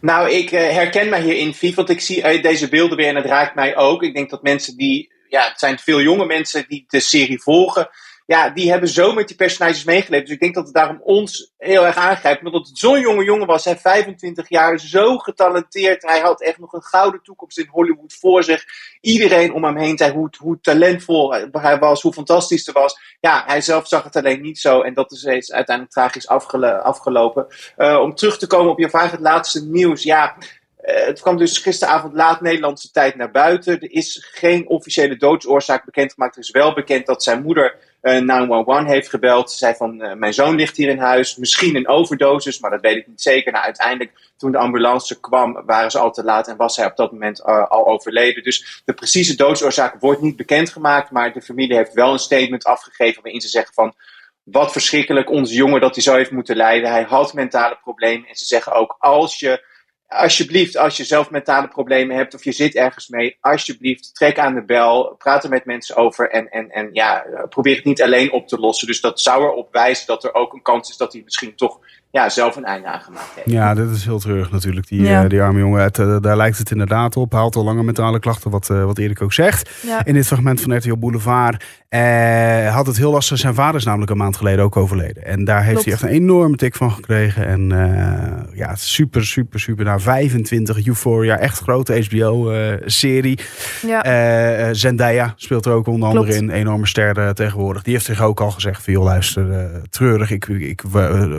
Nou, 0.00 0.30
ik 0.30 0.50
eh, 0.50 0.70
herken 0.70 1.08
mij 1.08 1.20
hierin, 1.20 1.54
Vief, 1.54 1.74
want 1.74 1.90
ik 1.90 2.00
zie 2.00 2.40
deze 2.40 2.68
beelden 2.68 2.96
weer 2.96 3.08
en 3.08 3.16
het 3.16 3.26
raakt 3.26 3.54
mij 3.54 3.76
ook. 3.76 4.02
Ik 4.02 4.14
denk 4.14 4.30
dat 4.30 4.42
mensen 4.42 4.76
die, 4.76 5.12
ja, 5.28 5.48
het 5.48 5.58
zijn 5.58 5.78
veel 5.78 6.00
jonge 6.00 6.26
mensen 6.26 6.64
die 6.68 6.84
de 6.86 7.00
serie 7.00 7.42
volgen, 7.42 7.88
ja, 8.26 8.50
die 8.50 8.70
hebben 8.70 8.88
zo 8.88 9.12
met 9.12 9.28
die 9.28 9.36
personages 9.36 9.84
meegeleefd. 9.84 10.24
Dus 10.24 10.34
ik 10.34 10.40
denk 10.40 10.54
dat 10.54 10.64
het 10.64 10.74
daarom 10.74 11.00
ons 11.02 11.52
heel 11.58 11.86
erg 11.86 11.96
aangrijpt. 11.96 12.44
Omdat 12.44 12.66
het 12.68 12.78
zo'n 12.78 13.00
jonge 13.00 13.24
jongen 13.24 13.46
was, 13.46 13.64
hij 13.64 13.78
25 13.78 14.48
jaar, 14.48 14.78
zo 14.78 15.18
getalenteerd. 15.18 16.02
Hij 16.02 16.20
had 16.20 16.42
echt 16.42 16.58
nog 16.58 16.72
een 16.72 16.82
gouden 16.82 17.22
toekomst 17.22 17.58
in 17.58 17.68
Hollywood 17.70 18.12
voor 18.12 18.44
zich. 18.44 18.64
Iedereen 19.00 19.52
om 19.52 19.64
hem 19.64 19.76
heen 19.76 19.98
zei 19.98 20.12
hoe, 20.12 20.30
hoe 20.38 20.60
talentvol 20.60 21.34
hij 21.52 21.78
was, 21.78 22.02
hoe 22.02 22.12
fantastisch 22.12 22.66
hij 22.66 22.74
was. 22.74 23.16
Ja, 23.20 23.42
hij 23.46 23.60
zelf 23.60 23.88
zag 23.88 24.04
het 24.04 24.16
alleen 24.16 24.40
niet 24.40 24.58
zo. 24.58 24.80
En 24.80 24.94
dat 24.94 25.12
is 25.12 25.26
uiteindelijk 25.52 25.90
tragisch 25.90 26.28
afgelo- 26.28 26.78
afgelopen. 26.78 27.46
Eh, 27.76 27.98
om 28.00 28.14
terug 28.14 28.38
te 28.38 28.46
komen 28.46 28.72
op 28.72 28.78
je 28.78 28.90
vraag, 28.90 29.10
het 29.10 29.20
laatste 29.20 29.64
nieuws. 29.64 30.02
Ja, 30.02 30.36
het 30.82 31.20
kwam 31.20 31.36
dus 31.36 31.58
gisteravond 31.58 32.14
laat 32.14 32.40
Nederlandse 32.40 32.90
tijd 32.90 33.16
naar 33.16 33.30
buiten. 33.30 33.80
Er 33.80 33.92
is 33.92 34.28
geen 34.32 34.68
officiële 34.68 35.16
doodsoorzaak 35.16 35.84
bekendgemaakt. 35.84 36.34
Er 36.36 36.42
is 36.42 36.50
wel 36.50 36.74
bekend 36.74 37.06
dat 37.06 37.22
zijn 37.22 37.42
moeder 37.42 37.76
eh 38.02 38.20
911 38.20 38.86
heeft 38.86 39.08
gebeld. 39.08 39.50
Ze 39.50 39.58
zei 39.58 39.74
van, 39.74 40.02
eh, 40.02 40.14
mijn 40.14 40.34
zoon 40.34 40.54
ligt 40.54 40.76
hier 40.76 40.88
in 40.88 40.98
huis. 40.98 41.36
Misschien 41.36 41.76
een 41.76 41.88
overdosis, 41.88 42.60
maar 42.60 42.70
dat 42.70 42.80
weet 42.80 42.96
ik 42.96 43.06
niet 43.06 43.22
zeker. 43.22 43.52
Nou, 43.52 43.64
uiteindelijk, 43.64 44.12
toen 44.36 44.52
de 44.52 44.58
ambulance 44.58 45.20
kwam, 45.20 45.62
waren 45.66 45.90
ze 45.90 45.98
al 45.98 46.12
te 46.12 46.24
laat 46.24 46.48
en 46.48 46.56
was 46.56 46.76
hij 46.76 46.86
op 46.86 46.96
dat 46.96 47.12
moment 47.12 47.44
eh, 47.44 47.68
al 47.68 47.86
overleden. 47.86 48.42
Dus 48.42 48.82
de 48.84 48.92
precieze 48.92 49.36
doodsoorzaak 49.36 50.00
wordt 50.00 50.20
niet 50.20 50.36
bekendgemaakt. 50.36 51.10
Maar 51.10 51.32
de 51.32 51.42
familie 51.42 51.76
heeft 51.76 51.92
wel 51.92 52.12
een 52.12 52.18
statement 52.18 52.64
afgegeven 52.64 53.22
waarin 53.22 53.40
ze 53.40 53.48
zeggen 53.48 53.74
van... 53.74 53.94
Wat 54.42 54.72
verschrikkelijk, 54.72 55.30
onze 55.30 55.54
jongen 55.54 55.80
dat 55.80 55.94
hij 55.94 56.02
zo 56.02 56.14
heeft 56.14 56.30
moeten 56.30 56.56
lijden. 56.56 56.90
Hij 56.90 57.02
had 57.02 57.34
mentale 57.34 57.78
problemen. 57.82 58.28
En 58.28 58.34
ze 58.34 58.44
zeggen 58.44 58.72
ook, 58.72 58.96
als 58.98 59.38
je 59.38 59.64
alsjeblieft, 60.12 60.76
als 60.76 60.96
je 60.96 61.04
zelf 61.04 61.30
mentale 61.30 61.68
problemen 61.68 62.16
hebt 62.16 62.34
of 62.34 62.44
je 62.44 62.52
zit 62.52 62.74
ergens 62.74 63.08
mee, 63.08 63.36
alsjeblieft, 63.40 64.14
trek 64.14 64.38
aan 64.38 64.54
de 64.54 64.64
bel, 64.64 65.14
praat 65.18 65.44
er 65.44 65.50
met 65.50 65.64
mensen 65.64 65.96
over 65.96 66.30
en, 66.30 66.48
en, 66.48 66.70
en 66.70 66.88
ja, 66.92 67.26
probeer 67.48 67.76
het 67.76 67.84
niet 67.84 68.02
alleen 68.02 68.32
op 68.32 68.48
te 68.48 68.58
lossen. 68.58 68.86
Dus 68.86 69.00
dat 69.00 69.20
zou 69.20 69.44
erop 69.44 69.72
wijzen 69.72 70.06
dat 70.06 70.24
er 70.24 70.34
ook 70.34 70.52
een 70.52 70.62
kans 70.62 70.90
is 70.90 70.96
dat 70.96 71.12
hij 71.12 71.22
misschien 71.24 71.54
toch 71.54 71.78
ja, 72.12 72.28
zelf 72.28 72.56
een 72.56 72.64
einde 72.64 72.86
aangemaakt 72.88 73.30
heeft. 73.34 73.50
Ja, 73.50 73.74
dit 73.74 73.90
is 73.90 74.04
heel 74.04 74.18
treurig 74.18 74.50
natuurlijk, 74.50 74.88
die, 74.88 75.02
Ja. 75.02 75.22
eh, 75.22 75.28
die 75.28 75.42
arme 75.42 75.58
jongen. 75.58 75.82
Het, 75.82 75.98
eh, 75.98 76.16
daar 76.20 76.36
lijkt 76.36 76.58
het 76.58 76.70
inderdaad 76.70 77.16
op. 77.16 77.32
Hij 77.32 77.40
had 77.40 77.56
al 77.56 77.64
lange 77.64 77.82
mentale 77.82 78.18
klachten, 78.18 78.50
wat, 78.50 78.70
eh, 78.70 78.84
wat 78.84 78.98
Erik 78.98 79.22
ook 79.22 79.32
zegt. 79.32 79.70
Ja. 79.86 80.04
In 80.04 80.14
dit 80.14 80.26
fragment 80.26 80.60
van 80.60 80.76
RTL 80.76 80.96
Boulevard 80.96 81.64
eh, 81.88 82.74
had 82.74 82.86
het 82.86 82.96
heel 82.96 83.10
lastig. 83.10 83.38
Zijn 83.38 83.54
vader 83.54 83.74
is 83.74 83.84
namelijk 83.84 84.10
een 84.10 84.16
maand 84.16 84.36
geleden 84.36 84.64
ook 84.64 84.76
overleden. 84.76 85.24
En 85.26 85.44
daar 85.44 85.58
heeft 85.60 85.70
Klopt. 85.72 85.84
hij 85.84 85.92
echt 85.94 86.02
een 86.02 86.08
enorme 86.08 86.56
tik 86.56 86.74
van 86.74 86.90
gekregen. 86.92 87.46
En 87.46 87.72
eh, 87.72 88.56
ja, 88.58 88.74
super, 88.74 89.26
super, 89.26 89.60
super. 89.60 89.84
Na 89.84 89.98
25 89.98 90.86
Euphoria, 90.86 91.38
echt 91.38 91.58
grote 91.58 92.04
HBO-serie. 92.08 93.38
Ja. 93.86 94.74
Zendaya 94.74 95.32
speelt 95.36 95.66
er 95.66 95.72
ook 95.72 95.86
onder 95.86 96.08
andere 96.08 96.26
Klopt. 96.26 96.40
in. 96.42 96.50
Enorme 96.50 96.86
ster 96.86 97.34
tegenwoordig. 97.34 97.82
Die 97.82 97.92
heeft 97.92 98.04
zich 98.04 98.20
ook 98.22 98.40
al 98.40 98.50
gezegd 98.50 98.82
van, 98.84 98.92
joh, 98.92 99.04
luister, 99.04 99.52
eh, 99.52 99.64
treurig. 99.90 100.30
Ik, 100.30 100.46
ik 100.48 100.82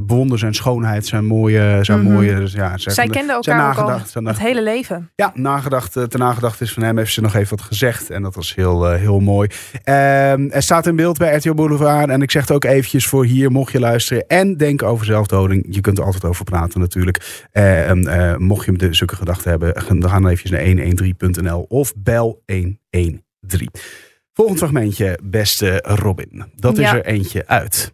bewonder 0.05 0.39
zijn 0.39 0.53
schoonheid, 0.63 1.05
zijn 1.05 1.25
mooie... 1.25 1.77
Zijn 1.81 2.01
Mhm. 2.03 2.11
mooie 2.13 2.35
dus 2.35 2.53
ja, 2.53 2.77
Zij 2.77 3.07
kenden 3.07 3.43
zijn 3.43 3.57
elkaar 3.57 3.69
ook 3.71 3.77
al 3.77 3.85
nagedacht, 3.87 4.09
zijn 4.09 4.25
het 4.25 4.39
hele 4.39 4.63
leven. 4.63 5.11
ja, 5.15 5.31
nagedacht, 5.33 5.95
eh, 5.95 6.03
ten 6.03 6.19
nagedacht 6.19 6.61
is 6.61 6.73
van 6.73 6.83
hem 6.83 6.97
heeft 6.97 7.13
ze 7.13 7.21
nog 7.21 7.35
even 7.35 7.57
wat 7.57 7.65
gezegd. 7.65 8.09
En 8.09 8.21
dat 8.21 8.35
was 8.35 8.55
heel, 8.55 8.87
eh, 8.87 8.99
heel 8.99 9.19
mooi. 9.19 9.49
Ehm, 9.83 10.49
er 10.49 10.61
staat 10.61 10.87
in 10.87 10.95
beeld 10.95 11.17
bij 11.17 11.35
RTL 11.35 11.53
Boulevard. 11.53 12.09
En 12.09 12.21
ik 12.21 12.31
zeg 12.31 12.41
het 12.41 12.51
ook 12.51 12.63
eventjes 12.63 13.07
voor 13.07 13.25
hier, 13.25 13.51
mocht 13.51 13.71
je 13.71 13.79
luisteren 13.79 14.27
en 14.27 14.57
denken 14.57 14.87
over 14.87 15.05
zelfdoding. 15.05 15.65
Je 15.69 15.81
kunt 15.81 15.97
er 15.97 16.03
altijd 16.03 16.25
over 16.25 16.43
praten 16.43 16.79
natuurlijk. 16.79 17.47
Eh, 17.51 18.35
mocht 18.37 18.65
je 18.65 18.71
de, 18.71 18.93
zulke 18.93 19.15
gedachten 19.15 19.49
hebben, 19.49 19.73
dan 19.73 20.09
ga 20.09 20.19
dan 20.19 20.27
eventjes 20.27 20.51
naar 20.51 20.61
113.nl 20.61 21.65
of 21.69 21.93
bel 21.97 22.43
113. 22.45 23.69
Volgend 24.33 24.57
fragmentje, 24.57 25.19
beste 25.23 25.79
Robin. 25.85 26.43
Dat 26.55 26.77
is 26.77 26.91
er 26.91 27.05
eentje 27.05 27.47
uit. 27.47 27.93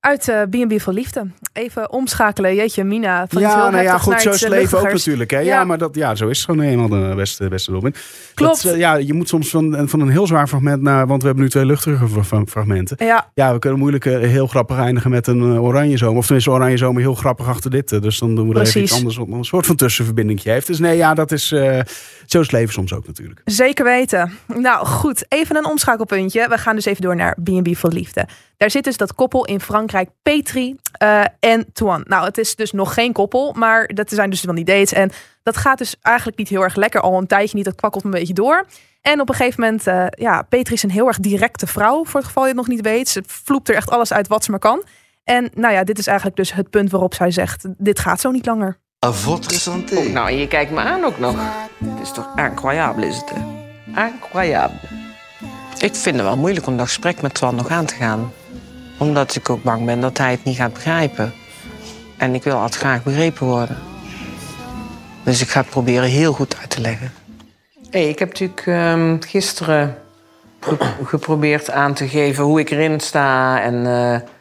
Uit 0.00 0.28
eh, 0.28 0.42
B&B 0.42 0.80
voor 0.80 0.92
Liefde. 0.92 1.26
Even 1.52 1.90
omschakelen. 1.92 2.54
Jeetje, 2.54 2.84
Mina. 2.84 3.26
Van 3.28 3.42
ja, 3.42 3.70
nou 3.70 3.82
ja, 3.82 3.98
goed, 3.98 4.20
zo 4.20 4.30
is 4.30 4.40
het 4.40 4.52
eh, 4.52 4.58
leven 4.58 4.78
ook 4.78 4.92
natuurlijk. 4.92 5.30
Hè? 5.30 5.38
Ja. 5.38 5.44
Ja. 5.44 5.64
maar 5.64 5.78
dat, 5.78 5.94
ja, 5.94 6.14
zo 6.14 6.28
is 6.28 6.36
het 6.38 6.46
gewoon 6.50 6.64
eenmaal 6.64 6.88
de 6.88 7.12
beste, 7.16 7.48
beste 7.48 7.72
Robin. 7.72 7.94
Klopt. 8.34 8.62
Dat, 8.62 8.72
eh, 8.72 8.78
ja, 8.78 8.94
je 8.94 9.14
moet 9.14 9.28
soms 9.28 9.50
van, 9.50 9.88
van 9.88 10.00
een 10.00 10.08
heel 10.08 10.26
zwaar 10.26 10.48
fragment 10.48 10.82
naar... 10.82 11.06
Want 11.06 11.20
we 11.20 11.26
hebben 11.26 11.44
nu 11.44 11.50
twee 11.50 11.64
luchtige 11.66 12.08
fra- 12.08 12.22
fra- 12.24 12.44
fragmenten. 12.46 12.96
Ja, 13.06 13.30
Ja, 13.34 13.52
we 13.52 13.58
kunnen 13.58 13.78
moeilijk 13.78 14.04
heel 14.04 14.46
grappig 14.46 14.78
eindigen 14.78 15.10
met 15.10 15.26
een 15.26 15.42
oranje 15.42 15.96
zomer. 15.96 16.16
Of 16.18 16.24
tenminste, 16.24 16.50
oranje 16.50 16.76
zomer 16.76 17.00
heel 17.02 17.14
grappig 17.14 17.46
achter 17.48 17.70
dit. 17.70 17.88
Dus 18.02 18.18
dan 18.18 18.34
doen 18.34 18.48
we 18.48 18.54
er 18.54 18.60
even 18.66 18.82
iets 18.82 18.94
anders 18.94 19.18
op. 19.18 19.30
Een 19.30 19.44
soort 19.44 19.66
van 19.66 19.76
tussenverbinding 19.76 20.42
heeft. 20.42 20.66
Dus 20.66 20.78
nee, 20.78 20.96
ja, 20.96 21.14
dat 21.14 21.32
is... 21.32 21.46
zo 21.48 21.58
is 22.26 22.46
het 22.46 22.52
leven 22.52 22.72
soms 22.72 22.92
ook 22.94 23.06
natuurlijk. 23.06 23.40
zeker 23.44 23.84
weten. 23.84 24.32
Nou 24.46 24.86
goed, 24.86 25.24
even 25.28 25.56
een 25.56 25.66
omschakelpuntje. 25.66 26.48
We 26.48 26.58
gaan 26.58 26.74
dus 26.74 26.84
even 26.84 27.02
door 27.02 27.16
naar 27.16 27.36
B&B 27.42 27.76
voor 27.76 27.90
Liefde. 27.92 28.26
Daar 28.60 28.70
zit 28.70 28.84
dus 28.84 28.96
dat 28.96 29.14
koppel 29.14 29.44
in 29.44 29.60
Frankrijk, 29.60 30.10
Petri 30.22 30.76
eh, 30.92 31.24
en 31.38 31.72
Tuan. 31.72 32.04
Nou, 32.04 32.24
het 32.24 32.38
is 32.38 32.56
dus 32.56 32.72
nog 32.72 32.94
geen 32.94 33.12
koppel, 33.12 33.52
maar 33.52 33.86
dat 33.86 34.10
zijn 34.10 34.30
dus 34.30 34.40
van 34.40 34.54
die 34.54 34.64
dates. 34.64 34.92
En 34.92 35.10
dat 35.42 35.56
gaat 35.56 35.78
dus 35.78 35.96
eigenlijk 36.02 36.38
niet 36.38 36.48
heel 36.48 36.62
erg 36.62 36.74
lekker. 36.74 37.00
Al 37.00 37.18
een 37.18 37.26
tijdje 37.26 37.56
niet, 37.56 37.64
dat 37.64 37.74
kwakkelt 37.74 38.04
een 38.04 38.10
beetje 38.10 38.34
door. 38.34 38.66
En 39.00 39.20
op 39.20 39.28
een 39.28 39.34
gegeven 39.34 39.62
moment, 39.62 39.86
eh, 39.86 40.06
ja, 40.10 40.42
Petri 40.42 40.74
is 40.74 40.82
een 40.82 40.90
heel 40.90 41.06
erg 41.06 41.18
directe 41.18 41.66
vrouw. 41.66 42.04
Voor 42.04 42.20
het 42.20 42.28
geval 42.28 42.42
je 42.42 42.48
het 42.48 42.58
nog 42.58 42.68
niet 42.68 42.80
weet. 42.80 43.08
Ze 43.08 43.22
vloept 43.26 43.68
er 43.68 43.74
echt 43.74 43.90
alles 43.90 44.12
uit 44.12 44.28
wat 44.28 44.44
ze 44.44 44.50
maar 44.50 44.60
kan. 44.60 44.82
En 45.24 45.50
nou 45.54 45.74
ja, 45.74 45.84
dit 45.84 45.98
is 45.98 46.06
eigenlijk 46.06 46.36
dus 46.36 46.52
het 46.52 46.70
punt 46.70 46.90
waarop 46.90 47.14
zij 47.14 47.30
zegt... 47.30 47.66
dit 47.78 47.98
gaat 47.98 48.20
zo 48.20 48.30
niet 48.30 48.46
langer. 48.46 48.78
Votre 49.06 49.54
santé. 49.54 50.00
Nou, 50.00 50.28
en 50.28 50.36
je 50.36 50.48
kijkt 50.48 50.70
me 50.70 50.80
aan 50.80 51.04
ook 51.04 51.18
nog. 51.18 51.36
Het 51.84 52.00
is 52.02 52.12
toch 52.12 52.28
incroyable, 52.36 53.06
is 53.06 53.16
het? 53.16 53.30
hè? 53.30 54.06
Incroyable. 54.06 54.88
Ik 55.78 55.94
vind 55.94 56.16
het 56.16 56.24
wel 56.24 56.36
moeilijk 56.36 56.66
om 56.66 56.76
dat 56.76 56.86
gesprek 56.86 57.22
met 57.22 57.34
Twan 57.34 57.54
nog 57.54 57.68
aan 57.68 57.86
te 57.86 57.94
gaan. 57.94 58.32
Omdat 59.00 59.34
ik 59.36 59.50
ook 59.50 59.62
bang 59.62 59.84
ben 59.84 60.00
dat 60.00 60.18
hij 60.18 60.30
het 60.30 60.44
niet 60.44 60.56
gaat 60.56 60.72
begrijpen. 60.72 61.32
En 62.16 62.34
ik 62.34 62.42
wil 62.42 62.54
altijd 62.56 62.76
graag 62.80 63.02
begrepen 63.02 63.46
worden. 63.46 63.78
Dus 65.24 65.40
ik 65.40 65.48
ga 65.48 65.60
het 65.60 65.70
proberen 65.70 66.08
heel 66.08 66.32
goed 66.32 66.56
uit 66.60 66.70
te 66.70 66.80
leggen. 66.80 67.12
Hey, 67.90 68.08
ik 68.08 68.18
heb 68.18 68.28
natuurlijk 68.28 68.62
ehm, 68.66 69.16
gisteren 69.20 69.96
ge- 70.60 70.76
geprobeerd 71.04 71.70
aan 71.70 71.94
te 71.94 72.08
geven 72.08 72.44
hoe 72.44 72.60
ik 72.60 72.70
erin 72.70 73.00
sta... 73.00 73.60
en 73.62 73.86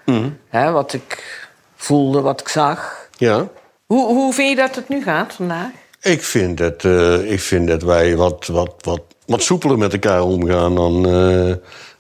eh, 0.06 0.16
hè, 0.50 0.72
wat 0.72 0.94
ik 0.94 1.40
voelde, 1.76 2.22
wat 2.22 2.40
ik 2.42 2.48
zag. 2.48 3.08
Ja, 3.18 3.48
Hoe, 3.86 4.08
hoe 4.08 4.34
vind 4.34 4.50
je 4.50 4.56
dat 4.56 4.76
het 4.76 4.90
nu 4.90 5.04
gaat 5.04 5.34
vandaag? 5.34 5.70
ik 6.02 6.24
vind 6.24 6.58
dat, 6.58 6.84
eh, 6.84 7.32
ik 7.32 7.40
vind 7.40 7.68
dat 7.68 7.82
wij 7.82 8.16
wat, 8.16 8.48
wat, 8.48 8.74
wat, 8.82 9.02
wat 9.26 9.42
soepeler 9.42 9.78
met 9.78 9.94
elkaar 9.94 10.22
omgaan 10.22 10.76
dan, 10.76 11.06
eh, 11.10 11.56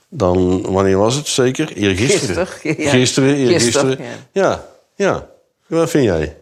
dan... 0.09 0.61
Wanneer 0.71 0.97
was 0.97 1.15
het 1.15 1.27
zeker? 1.27 1.73
Eergisteren. 1.73 2.47
Gisteren, 2.47 2.83
ja. 2.83 2.89
Gisteren, 2.89 3.35
eergisteren. 3.35 3.87
Gisteren, 3.87 4.17
ja. 4.31 4.65
ja, 4.95 5.27
Wat 5.67 5.89
vind 5.89 6.03
jij? 6.03 6.37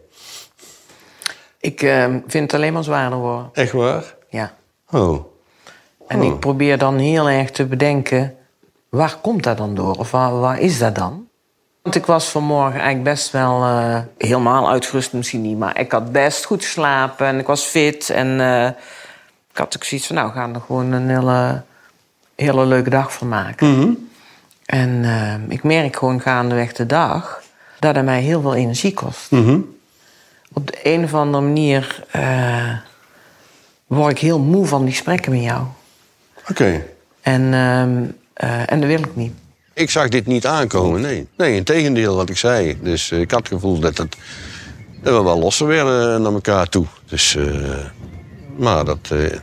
Ik 1.60 1.82
eh, 1.82 2.04
vind 2.26 2.52
het 2.52 2.54
alleen 2.54 2.72
maar 2.72 2.84
zwaarder 2.84 3.18
worden. 3.18 3.50
Echt 3.52 3.72
waar? 3.72 4.14
Ja. 4.28 4.54
Oh. 4.90 5.24
En 6.06 6.22
ik 6.22 6.38
probeer 6.40 6.78
dan 6.78 6.98
heel 6.98 7.28
erg 7.28 7.50
te 7.50 7.66
bedenken... 7.66 8.36
waar 8.88 9.16
komt 9.22 9.42
dat 9.42 9.56
dan 9.56 9.74
door? 9.74 9.94
Of 9.94 10.10
waar, 10.10 10.40
waar 10.40 10.60
is 10.60 10.78
dat 10.78 10.94
dan? 10.94 11.26
Want 11.82 11.94
ik 11.94 12.06
was 12.06 12.28
vanmorgen 12.28 12.80
eigenlijk 12.80 13.04
best 13.04 13.30
wel... 13.30 13.62
eh, 13.62 13.98
helemaal 14.18 14.68
uitgerust 14.68 15.12
misschien 15.12 15.42
niet... 15.42 15.58
maar 15.58 15.80
ik 15.80 15.92
had 15.92 16.12
best 16.12 16.44
goed 16.44 16.64
geslapen 16.64 17.26
en 17.26 17.38
ik 17.38 17.46
was 17.46 17.64
fit. 17.64 18.10
En 18.10 18.40
eh, 18.40 18.66
ik 19.50 19.56
had 19.56 19.76
ook 19.76 19.84
zoiets 19.84 20.06
van... 20.06 20.16
nou, 20.16 20.28
we 20.28 20.34
gaan 20.34 20.54
er 20.54 20.60
gewoon 20.60 20.92
een 20.92 21.08
hele, 21.08 21.62
hele 22.44 22.66
leuke 22.66 22.90
dag 22.90 23.12
van 23.12 23.28
maken. 23.28 24.08
En 24.66 25.04
eh, 25.04 25.34
ik 25.48 25.62
merk 25.62 25.96
gewoon 25.96 26.20
gaandeweg 26.20 26.72
de 26.72 26.86
dag... 26.86 27.42
dat 27.78 27.96
het 27.96 28.04
mij 28.04 28.20
heel 28.20 28.40
veel 28.40 28.54
energie 28.54 28.94
kost. 28.94 29.28
Op 30.52 30.66
de 30.66 30.78
een 30.82 31.04
of 31.04 31.14
andere 31.14 31.44
manier... 31.44 32.04
eh, 32.10 32.72
word 33.86 34.12
ik 34.12 34.18
heel 34.18 34.38
moe 34.38 34.66
van 34.66 34.82
die 34.84 34.92
gesprekken 34.92 35.32
met 35.32 35.42
jou. 35.42 35.62
Oké. 36.50 36.84
En, 37.20 37.42
ehm, 37.54 38.02
eh, 38.32 38.72
en 38.72 38.80
dat 38.80 38.88
wil 38.88 38.98
ik 38.98 39.16
niet. 39.16 39.32
Ik 39.74 39.90
zag 39.90 40.08
dit 40.08 40.26
niet 40.26 40.46
aankomen, 40.46 41.00
nee. 41.00 41.28
Nee, 41.36 41.56
in 41.56 41.64
tegendeel 41.64 42.16
wat 42.16 42.28
ik 42.28 42.36
zei. 42.36 42.78
Dus 42.82 43.10
eh, 43.10 43.20
ik 43.20 43.30
had 43.30 43.40
het 43.40 43.48
gevoel 43.48 43.78
dat, 43.78 43.98
het, 43.98 44.16
dat 45.02 45.16
we 45.16 45.22
wel 45.22 45.38
losser 45.38 45.66
werden 45.66 46.22
naar 46.22 46.32
elkaar 46.32 46.68
toe. 46.68 46.86
Dus, 47.06 47.36
eh, 47.36 47.44
maar 48.56 48.84
dat... 48.84 48.98
eh, 49.10 49.38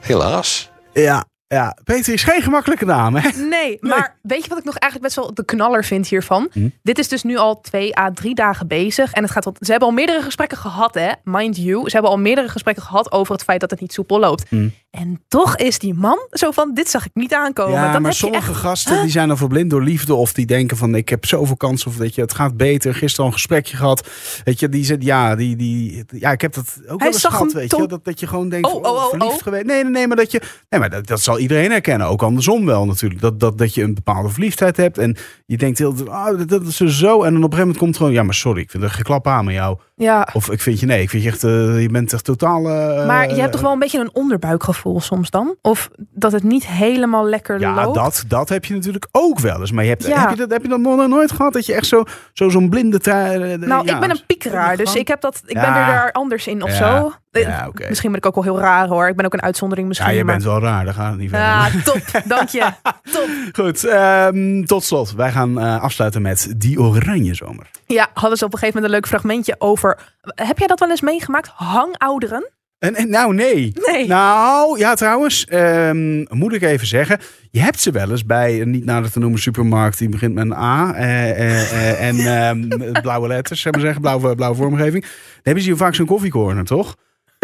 helaas. 0.00 0.70
Ja, 0.92 1.24
ja. 1.46 1.76
Peter 1.84 2.12
is 2.12 2.22
geen 2.22 2.42
gemakkelijke 2.42 2.84
naam, 2.84 3.14
hè? 3.16 3.30
Nee, 3.42 3.78
maar 3.80 4.16
weet 4.22 4.42
je 4.42 4.48
wat 4.48 4.58
ik 4.58 4.64
nog 4.64 4.76
eigenlijk 4.76 5.14
best 5.14 5.26
wel 5.26 5.34
de 5.34 5.44
knaller 5.44 5.84
vind 5.84 6.08
hiervan? 6.08 6.48
Hm? 6.52 6.68
Dit 6.82 6.98
is 6.98 7.08
dus 7.08 7.22
nu 7.22 7.36
al 7.36 7.60
twee 7.60 7.98
à 7.98 8.10
drie 8.10 8.34
dagen 8.34 8.66
bezig. 8.66 9.12
En 9.12 9.22
het 9.22 9.32
gaat 9.32 9.42
tot, 9.42 9.58
ze 9.60 9.70
hebben 9.70 9.88
al 9.88 9.94
meerdere 9.94 10.22
gesprekken 10.22 10.58
gehad, 10.58 10.94
hè? 10.94 11.10
Mind 11.24 11.56
you. 11.56 11.88
Ze 11.88 11.92
hebben 11.92 12.10
al 12.10 12.18
meerdere 12.18 12.48
gesprekken 12.48 12.82
gehad 12.82 13.12
over 13.12 13.32
het 13.32 13.44
feit 13.44 13.60
dat 13.60 13.70
het 13.70 13.80
niet 13.80 13.92
soepel 13.92 14.18
loopt. 14.18 14.48
Hm. 14.48 14.68
En 14.94 15.22
toch 15.28 15.56
is 15.56 15.78
die 15.78 15.94
man 15.94 16.18
zo 16.30 16.50
van, 16.50 16.74
dit 16.74 16.88
zag 16.88 17.04
ik 17.06 17.10
niet 17.14 17.34
aankomen. 17.34 17.72
Ja, 17.72 17.92
Dan 17.92 18.02
maar 18.02 18.10
heb 18.10 18.20
je 18.20 18.26
sommige 18.26 18.50
echt- 18.50 18.60
gasten 18.60 19.00
die 19.02 19.10
zijn 19.10 19.28
dan 19.28 19.36
verblind 19.36 19.70
door 19.70 19.82
liefde. 19.82 20.14
Of 20.14 20.32
die 20.32 20.46
denken 20.46 20.76
van, 20.76 20.94
ik 20.94 21.08
heb 21.08 21.24
zoveel 21.26 21.56
kansen. 21.56 21.90
Of 21.90 21.96
weet 21.96 22.14
je, 22.14 22.20
het 22.20 22.34
gaat 22.34 22.56
beter. 22.56 22.94
Gisteren 22.94 23.20
al 23.24 23.26
een 23.26 23.32
gesprekje 23.32 23.76
gehad. 23.76 24.08
Weet 24.44 24.60
je, 24.60 24.68
die 24.68 24.84
zegt, 24.84 25.02
ja, 25.02 25.34
die, 25.36 25.56
die, 25.56 26.04
ja, 26.08 26.30
ik 26.32 26.40
heb 26.40 26.54
dat 26.54 26.80
ook 26.88 26.98
wel 26.98 27.08
eens 27.08 27.24
gehad. 27.24 27.52
Weet 27.52 27.76
je, 27.76 27.86
dat, 27.86 28.04
dat 28.04 28.20
je 28.20 28.26
gewoon 28.26 28.48
denkt, 28.48 28.66
Oh, 28.66 28.72
van, 28.72 28.90
oh, 28.90 28.96
oh, 28.96 29.08
verliefd 29.08 29.32
oh. 29.36 29.42
geweest. 29.42 29.64
Nee, 29.64 29.82
nee, 29.82 29.92
nee, 29.92 30.06
maar 30.06 30.16
dat 30.16 30.30
je, 30.32 30.40
nee, 30.68 30.80
maar 30.80 30.90
dat, 30.90 31.06
dat 31.06 31.20
zal 31.20 31.38
iedereen 31.38 31.70
herkennen. 31.70 32.06
Ook 32.06 32.22
andersom 32.22 32.66
wel 32.66 32.86
natuurlijk. 32.86 33.20
Dat, 33.20 33.40
dat, 33.40 33.58
dat 33.58 33.74
je 33.74 33.82
een 33.82 33.94
bepaalde 33.94 34.28
verliefdheid 34.28 34.76
hebt. 34.76 34.98
En 34.98 35.16
je 35.46 35.56
denkt 35.56 35.78
heel, 35.78 35.94
ah, 36.10 36.38
dat, 36.38 36.48
dat 36.48 36.66
is 36.66 36.80
er 36.80 36.92
zo. 36.92 37.22
En 37.22 37.32
dan 37.32 37.42
op 37.44 37.52
een 37.52 37.58
gegeven 37.58 37.58
moment 37.58 37.78
komt 37.78 37.96
gewoon, 37.96 38.12
ja, 38.12 38.22
maar 38.22 38.34
sorry, 38.34 38.60
ik 38.60 38.70
vind 38.70 38.82
er 38.82 38.90
geklap 38.90 39.26
aan 39.26 39.44
met 39.44 39.54
jou. 39.54 39.78
Ja, 39.96 40.28
Of 40.32 40.50
ik 40.50 40.60
vind 40.60 40.80
je, 40.80 40.86
nee, 40.86 41.02
ik 41.02 41.10
vind 41.10 41.22
je 41.22 41.28
echt, 41.28 41.44
eh, 41.44 41.80
je 41.82 41.88
bent 41.88 42.12
echt 42.12 42.24
totaal... 42.24 42.68
eh, 42.68 43.06
maar 43.06 43.28
je 43.34 43.40
hebt 43.40 43.52
toch 43.52 43.60
wel 43.60 43.72
een 43.72 43.78
beetje 43.78 44.00
een 44.00 44.14
onderbuikgevoel 44.14 45.00
soms 45.00 45.30
dan? 45.30 45.56
Of 45.62 45.88
dat 46.10 46.32
het 46.32 46.42
niet 46.42 46.66
helemaal 46.66 47.24
lekker 47.26 47.60
Ja, 47.60 47.74
loopt? 47.84 47.94
dat, 47.94 48.24
dat 48.28 48.48
heb 48.48 48.64
je 48.64 48.74
natuurlijk 48.74 49.08
ook 49.12 49.38
wel 49.40 49.60
eens. 49.60 49.72
Maar 49.72 49.84
je 49.84 49.90
hebt, 49.90 50.06
Ja. 50.06 50.20
heb, 50.20 50.30
je 50.30 50.36
dat, 50.36 50.50
heb 50.50 50.62
je 50.62 50.68
dat 50.68 50.78
nog 50.80 51.08
nooit 51.08 51.32
gehad? 51.32 51.52
Dat 51.52 51.66
je 51.66 51.74
echt 51.74 51.86
zo 51.86 52.02
zo 52.32 52.48
zo'n 52.48 52.68
blinde 52.68 52.98
trui... 52.98 53.56
Nou, 53.56 53.86
ik 53.88 54.00
ben 54.00 54.10
een 54.10 54.20
piekeraar, 54.26 54.76
dus 54.76 54.94
ik, 54.94 55.08
heb 55.08 55.20
dat, 55.20 55.40
ik 55.46 55.54
ben 55.54 55.62
Ja. 55.62 55.80
er 55.80 55.86
daar 55.94 56.12
anders 56.12 56.46
in 56.46 56.62
of 56.62 56.70
Ja. 56.70 56.76
zo. 56.76 57.12
Eh, 57.34 57.42
Ja. 57.42 57.70
Misschien 57.88 58.10
ben 58.10 58.18
ik 58.18 58.26
ook 58.26 58.34
wel 58.34 58.44
heel 58.44 58.58
raar 58.58 58.88
hoor. 58.88 59.08
Ik 59.08 59.16
ben 59.16 59.24
ook 59.24 59.32
een 59.32 59.42
uitzondering 59.42 59.88
misschien. 59.88 60.10
Ja, 60.10 60.16
je 60.16 60.24
maar... 60.24 60.32
bent 60.34 60.46
wel 60.46 60.60
raar, 60.60 60.84
daar 60.84 60.94
gaat 60.94 61.10
het 61.10 61.18
niet 61.20 61.30
verder. 61.30 61.46
Ja, 61.48 61.68
top. 61.84 62.22
Dank 62.24 62.48
je. 62.48 62.66
Top. 63.12 63.28
Goed, 63.52 63.84
ehm, 63.84 64.64
tot 64.64 64.84
slot. 64.84 65.12
Wij 65.12 65.30
gaan 65.30 65.60
eh, 65.60 65.82
afsluiten 65.82 66.22
met 66.22 66.54
Die 66.56 66.80
Oranje 66.80 67.34
Zomer. 67.34 67.66
Ja, 67.86 68.08
hadden 68.14 68.38
ze 68.38 68.44
op 68.44 68.52
een 68.52 68.58
gegeven 68.58 68.80
moment 68.82 68.84
een 68.84 69.00
leuk 69.00 69.06
fragmentje 69.20 69.54
over... 69.58 69.98
Heb 70.34 70.58
jij 70.58 70.66
dat 70.66 70.78
wel 70.80 70.90
eens 70.90 71.00
meegemaakt? 71.00 71.48
Hangouderen? 71.54 72.48
En, 72.78 72.94
en, 72.94 73.10
nou, 73.10 73.34
nee. 73.34 73.72
Nee. 73.92 74.06
Nou, 74.06 74.78
ja, 74.78 74.94
trouwens, 74.94 75.44
ehm, 75.44 76.18
moet 76.36 76.52
ik 76.54 76.62
even 76.62 76.86
zeggen. 76.86 77.18
Je 77.50 77.60
hebt 77.60 77.80
ze 77.80 77.90
wel 77.90 78.10
eens 78.10 78.26
bij 78.26 78.60
een 78.60 78.70
niet 78.70 78.84
nader 78.84 79.10
te 79.12 79.18
noemen 79.18 79.38
supermarkt. 79.40 79.98
Die 79.98 80.08
begint 80.08 80.34
met 80.34 80.44
een 80.44 80.52
A. 80.56 80.94
eh, 80.94 81.30
eh, 81.30 81.72
eh, 81.72 82.08
en 82.08 82.18
ehm, 82.78 82.92
blauwe 83.02 83.28
letters, 83.28 83.62
hebben 83.64 83.80
we 83.80 83.86
zeggen. 83.86 84.04
Blauwe, 84.04 84.34
blauwe 84.34 84.56
vormgeving. 84.56 85.02
Dan 85.02 85.12
hebben 85.42 85.62
ze 85.62 85.68
hier 85.68 85.78
vaak 85.78 85.94
zo'n 85.94 86.06
koffiecorner, 86.06 86.64
toch? 86.64 86.96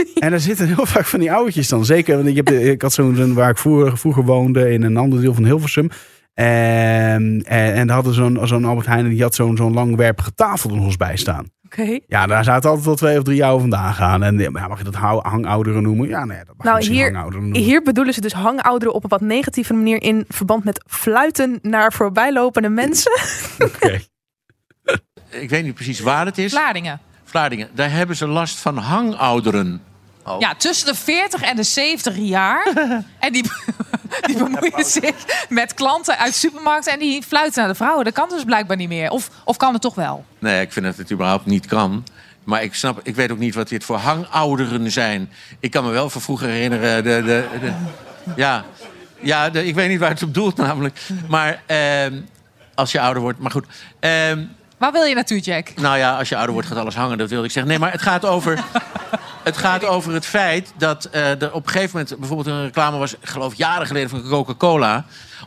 En 0.14 0.30
daar 0.30 0.40
zitten 0.40 0.66
heel 0.66 0.86
vaak 0.86 1.06
van 1.06 1.20
die 1.20 1.32
oudjes 1.32 1.68
dan. 1.68 1.84
Zeker, 1.84 2.16
want 2.16 2.28
ik, 2.28 2.36
heb, 2.36 2.50
ik 2.50 2.82
had 2.82 2.92
zo'n 2.92 3.34
waar 3.34 3.50
ik 3.50 3.58
vroeger, 3.58 3.98
vroeger 3.98 4.24
woonde 4.24 4.70
in 4.72 4.82
een 4.82 4.96
ander 4.96 5.20
deel 5.20 5.34
van 5.34 5.44
Hilversum. 5.44 5.90
En, 6.34 7.42
en, 7.46 7.74
en 7.74 7.86
daar 7.86 7.94
hadden 7.94 8.14
ze 8.14 8.20
zo'n 8.20 8.46
zo'n 8.46 8.64
Albert 8.64 8.86
Heijn 8.86 9.04
en 9.04 9.10
die 9.10 9.22
had 9.22 9.34
zo'n 9.34 9.56
zo'n 9.56 9.72
langwerpige 9.72 10.34
tafel 10.34 10.70
er 10.70 10.76
nog 10.76 10.84
eens 10.84 10.96
bij 10.96 11.16
staan. 11.16 11.50
Oké. 11.64 11.98
Ja, 12.06 12.26
daar 12.26 12.44
zaten 12.44 12.68
altijd 12.68 12.86
wel 12.86 12.94
twee 12.96 13.18
of 13.18 13.24
drie 13.24 13.36
jaar 13.36 13.58
vandaan 13.58 13.94
gaan. 13.94 14.22
En 14.22 14.38
ja, 14.38 14.50
mag 14.50 14.78
je 14.78 14.84
dat 14.84 14.94
hangouderen 14.94 15.82
noemen? 15.82 16.08
Ja, 16.08 16.24
nee, 16.24 16.38
dat 16.38 16.56
mag 16.56 16.66
je 16.66 16.72
Nou, 16.72 16.84
hier, 16.98 17.04
hangouderen 17.12 17.42
noemen. 17.42 17.60
hier 17.60 17.82
bedoelen 17.82 18.14
ze 18.14 18.20
dus 18.20 18.32
hangouderen 18.32 18.94
op 18.94 19.02
een 19.02 19.08
wat 19.08 19.20
negatieve 19.20 19.74
manier... 19.74 20.02
in 20.02 20.24
verband 20.28 20.64
met 20.64 20.84
fluiten 20.86 21.58
naar 21.62 21.92
voorbijlopende 21.92 22.68
mensen. 22.68 23.12
Oké. 23.74 24.00
Ik 25.30 25.50
weet 25.50 25.64
niet 25.64 25.74
precies 25.74 26.00
waar 26.00 26.26
het 26.26 26.38
is. 26.38 26.52
Vlaardingen. 26.52 27.00
Vlaardingen. 27.24 27.68
Daar 27.74 27.92
hebben 27.92 28.16
ze 28.16 28.26
last 28.26 28.58
van 28.58 28.76
hangouderen. 28.76 29.80
Ja, 30.38 30.54
tussen 30.54 30.86
de 30.86 30.94
40 30.94 31.42
en 31.42 31.56
de 31.56 31.62
70 31.62 32.16
jaar. 32.16 32.66
en 33.18 33.32
die, 33.32 33.42
die 34.26 34.36
bemoeien 34.36 34.84
zich 34.84 35.14
met 35.48 35.74
klanten 35.74 36.18
uit 36.18 36.34
supermarkten 36.34 36.92
en 36.92 36.98
die 36.98 37.22
fluiten 37.22 37.60
naar 37.60 37.70
de 37.70 37.74
vrouwen. 37.76 38.04
Dat 38.04 38.14
kan 38.14 38.28
dus 38.28 38.44
blijkbaar 38.44 38.76
niet 38.76 38.88
meer. 38.88 39.10
Of, 39.10 39.30
of 39.44 39.56
kan 39.56 39.72
het 39.72 39.82
toch 39.82 39.94
wel? 39.94 40.24
Nee, 40.38 40.60
ik 40.60 40.72
vind 40.72 40.84
dat 40.84 40.96
het 40.96 41.12
überhaupt 41.12 41.46
niet 41.46 41.66
kan. 41.66 42.04
Maar 42.44 42.62
ik 42.62 42.74
snap, 42.74 43.00
ik 43.02 43.14
weet 43.14 43.30
ook 43.32 43.38
niet 43.38 43.54
wat 43.54 43.68
dit 43.68 43.84
voor 43.84 43.96
hangouderen 43.96 44.90
zijn. 44.90 45.30
Ik 45.60 45.70
kan 45.70 45.84
me 45.84 45.90
wel 45.90 46.10
van 46.10 46.20
vroeger 46.20 46.48
herinneren. 46.48 47.04
De, 47.04 47.22
de, 47.24 47.46
de- 47.60 47.72
ja, 48.36 48.64
ja 49.20 49.44
ik 49.52 49.74
weet 49.74 49.88
niet 49.88 49.98
waar 50.00 50.10
het 50.10 50.22
op 50.22 50.34
doelt 50.34 50.56
namelijk. 50.56 50.98
Maar 51.28 51.62
ehm, 51.66 52.20
als 52.74 52.92
je 52.92 53.00
ouder 53.00 53.22
wordt. 53.22 53.38
Maar 53.38 53.50
goed. 53.50 53.66
ehm, 54.00 54.44
Waar 54.78 54.92
wil 54.92 55.02
je 55.04 55.14
naartoe, 55.14 55.38
Jack? 55.38 55.68
nou 55.74 55.98
ja, 55.98 56.16
als 56.18 56.28
je 56.28 56.34
ouder 56.36 56.52
wordt 56.52 56.68
gaat 56.68 56.78
alles 56.78 56.94
hangen, 56.94 57.18
dat 57.18 57.28
wilde 57.30 57.44
ik 57.46 57.50
zeggen. 57.52 57.70
Nee, 57.70 57.80
maar 57.80 57.92
het 57.92 58.02
gaat 58.02 58.24
over. 58.24 58.58
Het 59.50 59.58
gaat 59.58 59.84
over 59.84 60.12
het 60.12 60.26
feit 60.26 60.72
dat 60.76 61.04
eh, 61.04 61.42
er 61.42 61.52
op 61.52 61.66
een 61.66 61.72
gegeven 61.72 61.90
moment 61.98 62.18
bijvoorbeeld 62.18 62.48
een 62.56 62.62
reclame 62.64 62.98
was, 62.98 63.12
ik 63.12 63.28
geloof 63.28 63.54
jaren 63.54 63.86
geleden 63.86 64.10
van 64.10 64.22
Coca-Cola. 64.28 65.04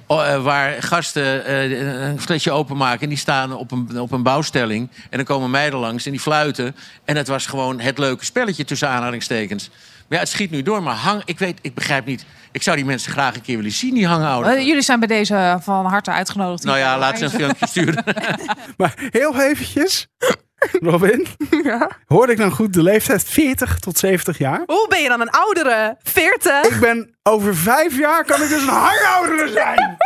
eh, 0.08 0.44
waar 0.44 0.84
gasten 0.84 1.46
eh, 1.46 2.08
een 2.10 2.22
flesje 2.22 2.52
openmaken 2.52 3.02
en 3.02 3.10
die 3.10 3.18
staan 3.18 3.54
op 3.56 3.72
een, 3.72 4.00
op 4.00 4.12
een 4.12 4.24
bouwstelling. 4.24 4.90
En 5.10 5.18
dan 5.18 5.26
komen 5.26 5.50
meiden 5.50 5.80
langs 5.80 6.06
en 6.06 6.12
die 6.12 6.20
fluiten. 6.20 6.76
En 7.06 7.16
het 7.16 7.28
was 7.28 7.46
gewoon 7.46 7.80
het 7.80 7.98
leuke 7.98 8.26
spelletje 8.26 8.66
tussen 8.66 8.90
aanhalingstekens. 8.90 9.70
Maar 9.70 10.18
ja, 10.18 10.20
het 10.20 10.30
schiet 10.30 10.52
nu 10.52 10.62
door. 10.64 10.84
Maar 10.84 10.96
hang, 10.96 11.22
ik 11.26 11.40
weet, 11.40 11.60
ik 11.62 11.74
begrijp 11.74 12.06
niet. 12.06 12.26
Ik 12.52 12.64
zou 12.64 12.76
die 12.76 12.86
mensen 12.86 13.12
graag 13.12 13.36
een 13.36 13.42
keer 13.42 13.58
willen 13.58 13.72
zien, 13.72 13.94
die 13.94 14.08
hangouders. 14.08 14.56
Eh, 14.56 14.66
jullie 14.66 14.82
zijn 14.82 15.00
bij 15.00 15.08
deze 15.08 15.58
van 15.62 15.86
harte 15.86 16.12
uitgenodigd. 16.12 16.64
Nou 16.64 16.78
ja, 16.78 16.98
laat 16.98 17.18
ze 17.18 17.24
een 17.24 17.30
filmpje 17.42 17.68
sturen. 17.68 18.04
Maar 18.78 18.94
heel 19.10 19.42
eventjes, 19.42 20.08
Robin. 20.92 21.28
Hoorde 22.08 22.32
ik 22.32 22.38
nou 22.38 22.52
goed 22.52 22.74
de 22.74 22.84
leeftijd 22.84 23.24
40 23.24 23.80
tot 23.80 23.98
70 23.98 24.38
jaar? 24.38 24.62
Hoe 24.66 24.86
ben 24.90 25.02
je 25.02 25.08
dan 25.08 25.22
een 25.22 25.30
oudere? 25.30 25.98
40? 26.04 26.64
Ik 26.64 26.80
ben 26.80 27.16
over 27.24 27.56
vijf 27.56 27.98
jaar 27.98 28.26
kan 28.26 28.42
ik 28.42 28.50
dus 28.50 28.62
een 28.62 28.68
hangoudere 28.68 29.52
zijn. 29.52 29.98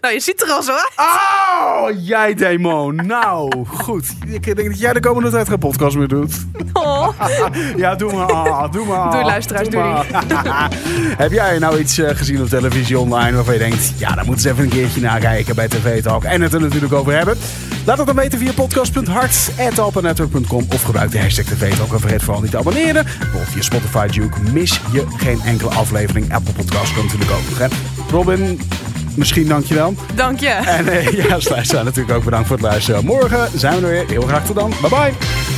Nou, 0.00 0.14
je 0.14 0.20
ziet 0.20 0.42
er 0.42 0.48
al 0.50 0.62
zo 0.62 0.72
uit. 0.72 0.92
Oh, 0.96 1.88
jij 2.06 2.34
demon. 2.34 2.94
Nou, 2.94 3.52
goed. 3.66 4.06
Ik 4.26 4.44
denk 4.56 4.68
dat 4.68 4.80
jij 4.80 4.92
de 4.92 5.00
komende 5.00 5.30
tijd 5.30 5.48
geen 5.48 5.58
podcast 5.58 5.96
meer 5.96 6.08
doet. 6.08 6.32
Oh. 6.72 7.08
Ja, 7.76 7.94
doe 7.94 8.12
maar. 8.12 8.32
ah, 8.32 8.72
Doe 8.72 8.86
maar. 8.86 9.10
Doei, 9.10 9.24
luisteraars, 9.24 9.68
doei. 9.68 9.84
maar. 9.84 10.06
Heb 11.24 11.32
jij 11.32 11.58
nou 11.58 11.78
iets 11.78 11.98
eh, 11.98 12.16
gezien 12.16 12.40
op 12.42 12.48
televisie 12.48 12.98
online 12.98 13.34
waarvan 13.34 13.54
je 13.54 13.60
denkt... 13.60 13.92
ja, 13.96 14.14
daar 14.14 14.24
moeten 14.24 14.42
ze 14.42 14.50
even 14.50 14.64
een 14.64 14.70
keertje 14.70 15.00
naar 15.00 15.20
kijken 15.20 15.54
bij 15.54 15.68
TV 15.68 16.02
Talk. 16.02 16.24
En 16.24 16.40
het 16.40 16.52
er 16.54 16.60
natuurlijk 16.60 16.92
over 16.92 17.12
hebben. 17.16 17.36
Laat 17.84 17.96
het 17.98 18.06
dan 18.06 18.16
weten 18.16 18.38
via 18.38 18.52
podcast.hart.alpanetwork.com 18.52 20.66
of 20.74 20.82
gebruik 20.82 21.10
de 21.10 21.20
hashtag 21.20 21.44
TV 21.44 21.74
Talk 21.74 21.92
en 21.92 22.00
vergeet 22.00 22.22
vooral 22.22 22.42
niet 22.42 22.50
te 22.50 22.58
abonneren. 22.58 23.04
Bijvoorbeeld 23.04 23.48
via 23.52 23.62
Spotify 23.62 24.06
Duke 24.06 24.38
mis 24.52 24.80
je 24.92 25.04
geen 25.16 25.40
enkele 25.44 25.70
aflevering. 25.70 26.34
Apple 26.34 26.52
Podcast 26.52 26.94
kan 26.94 27.04
natuurlijk 27.04 27.30
ook 27.30 27.48
nog, 27.48 27.58
hè. 27.58 27.66
Robin, 28.10 28.60
misschien 29.18 29.48
dankjewel. 29.48 29.94
Dank 30.14 30.40
je. 30.40 30.48
En 30.48 30.88
eh, 30.88 31.12
ja, 31.12 31.38
luisteraar 31.54 31.84
natuurlijk 31.84 32.16
ook 32.16 32.24
bedankt 32.24 32.46
voor 32.46 32.56
het 32.56 32.64
luisteren. 32.66 33.04
Morgen 33.04 33.48
zijn 33.58 33.80
we 33.80 33.86
er 33.86 33.92
weer. 33.92 34.08
Heel 34.08 34.22
graag 34.22 34.46
tot 34.46 34.56
dan. 34.56 34.72
Bye 34.80 34.90
bye. 34.90 35.57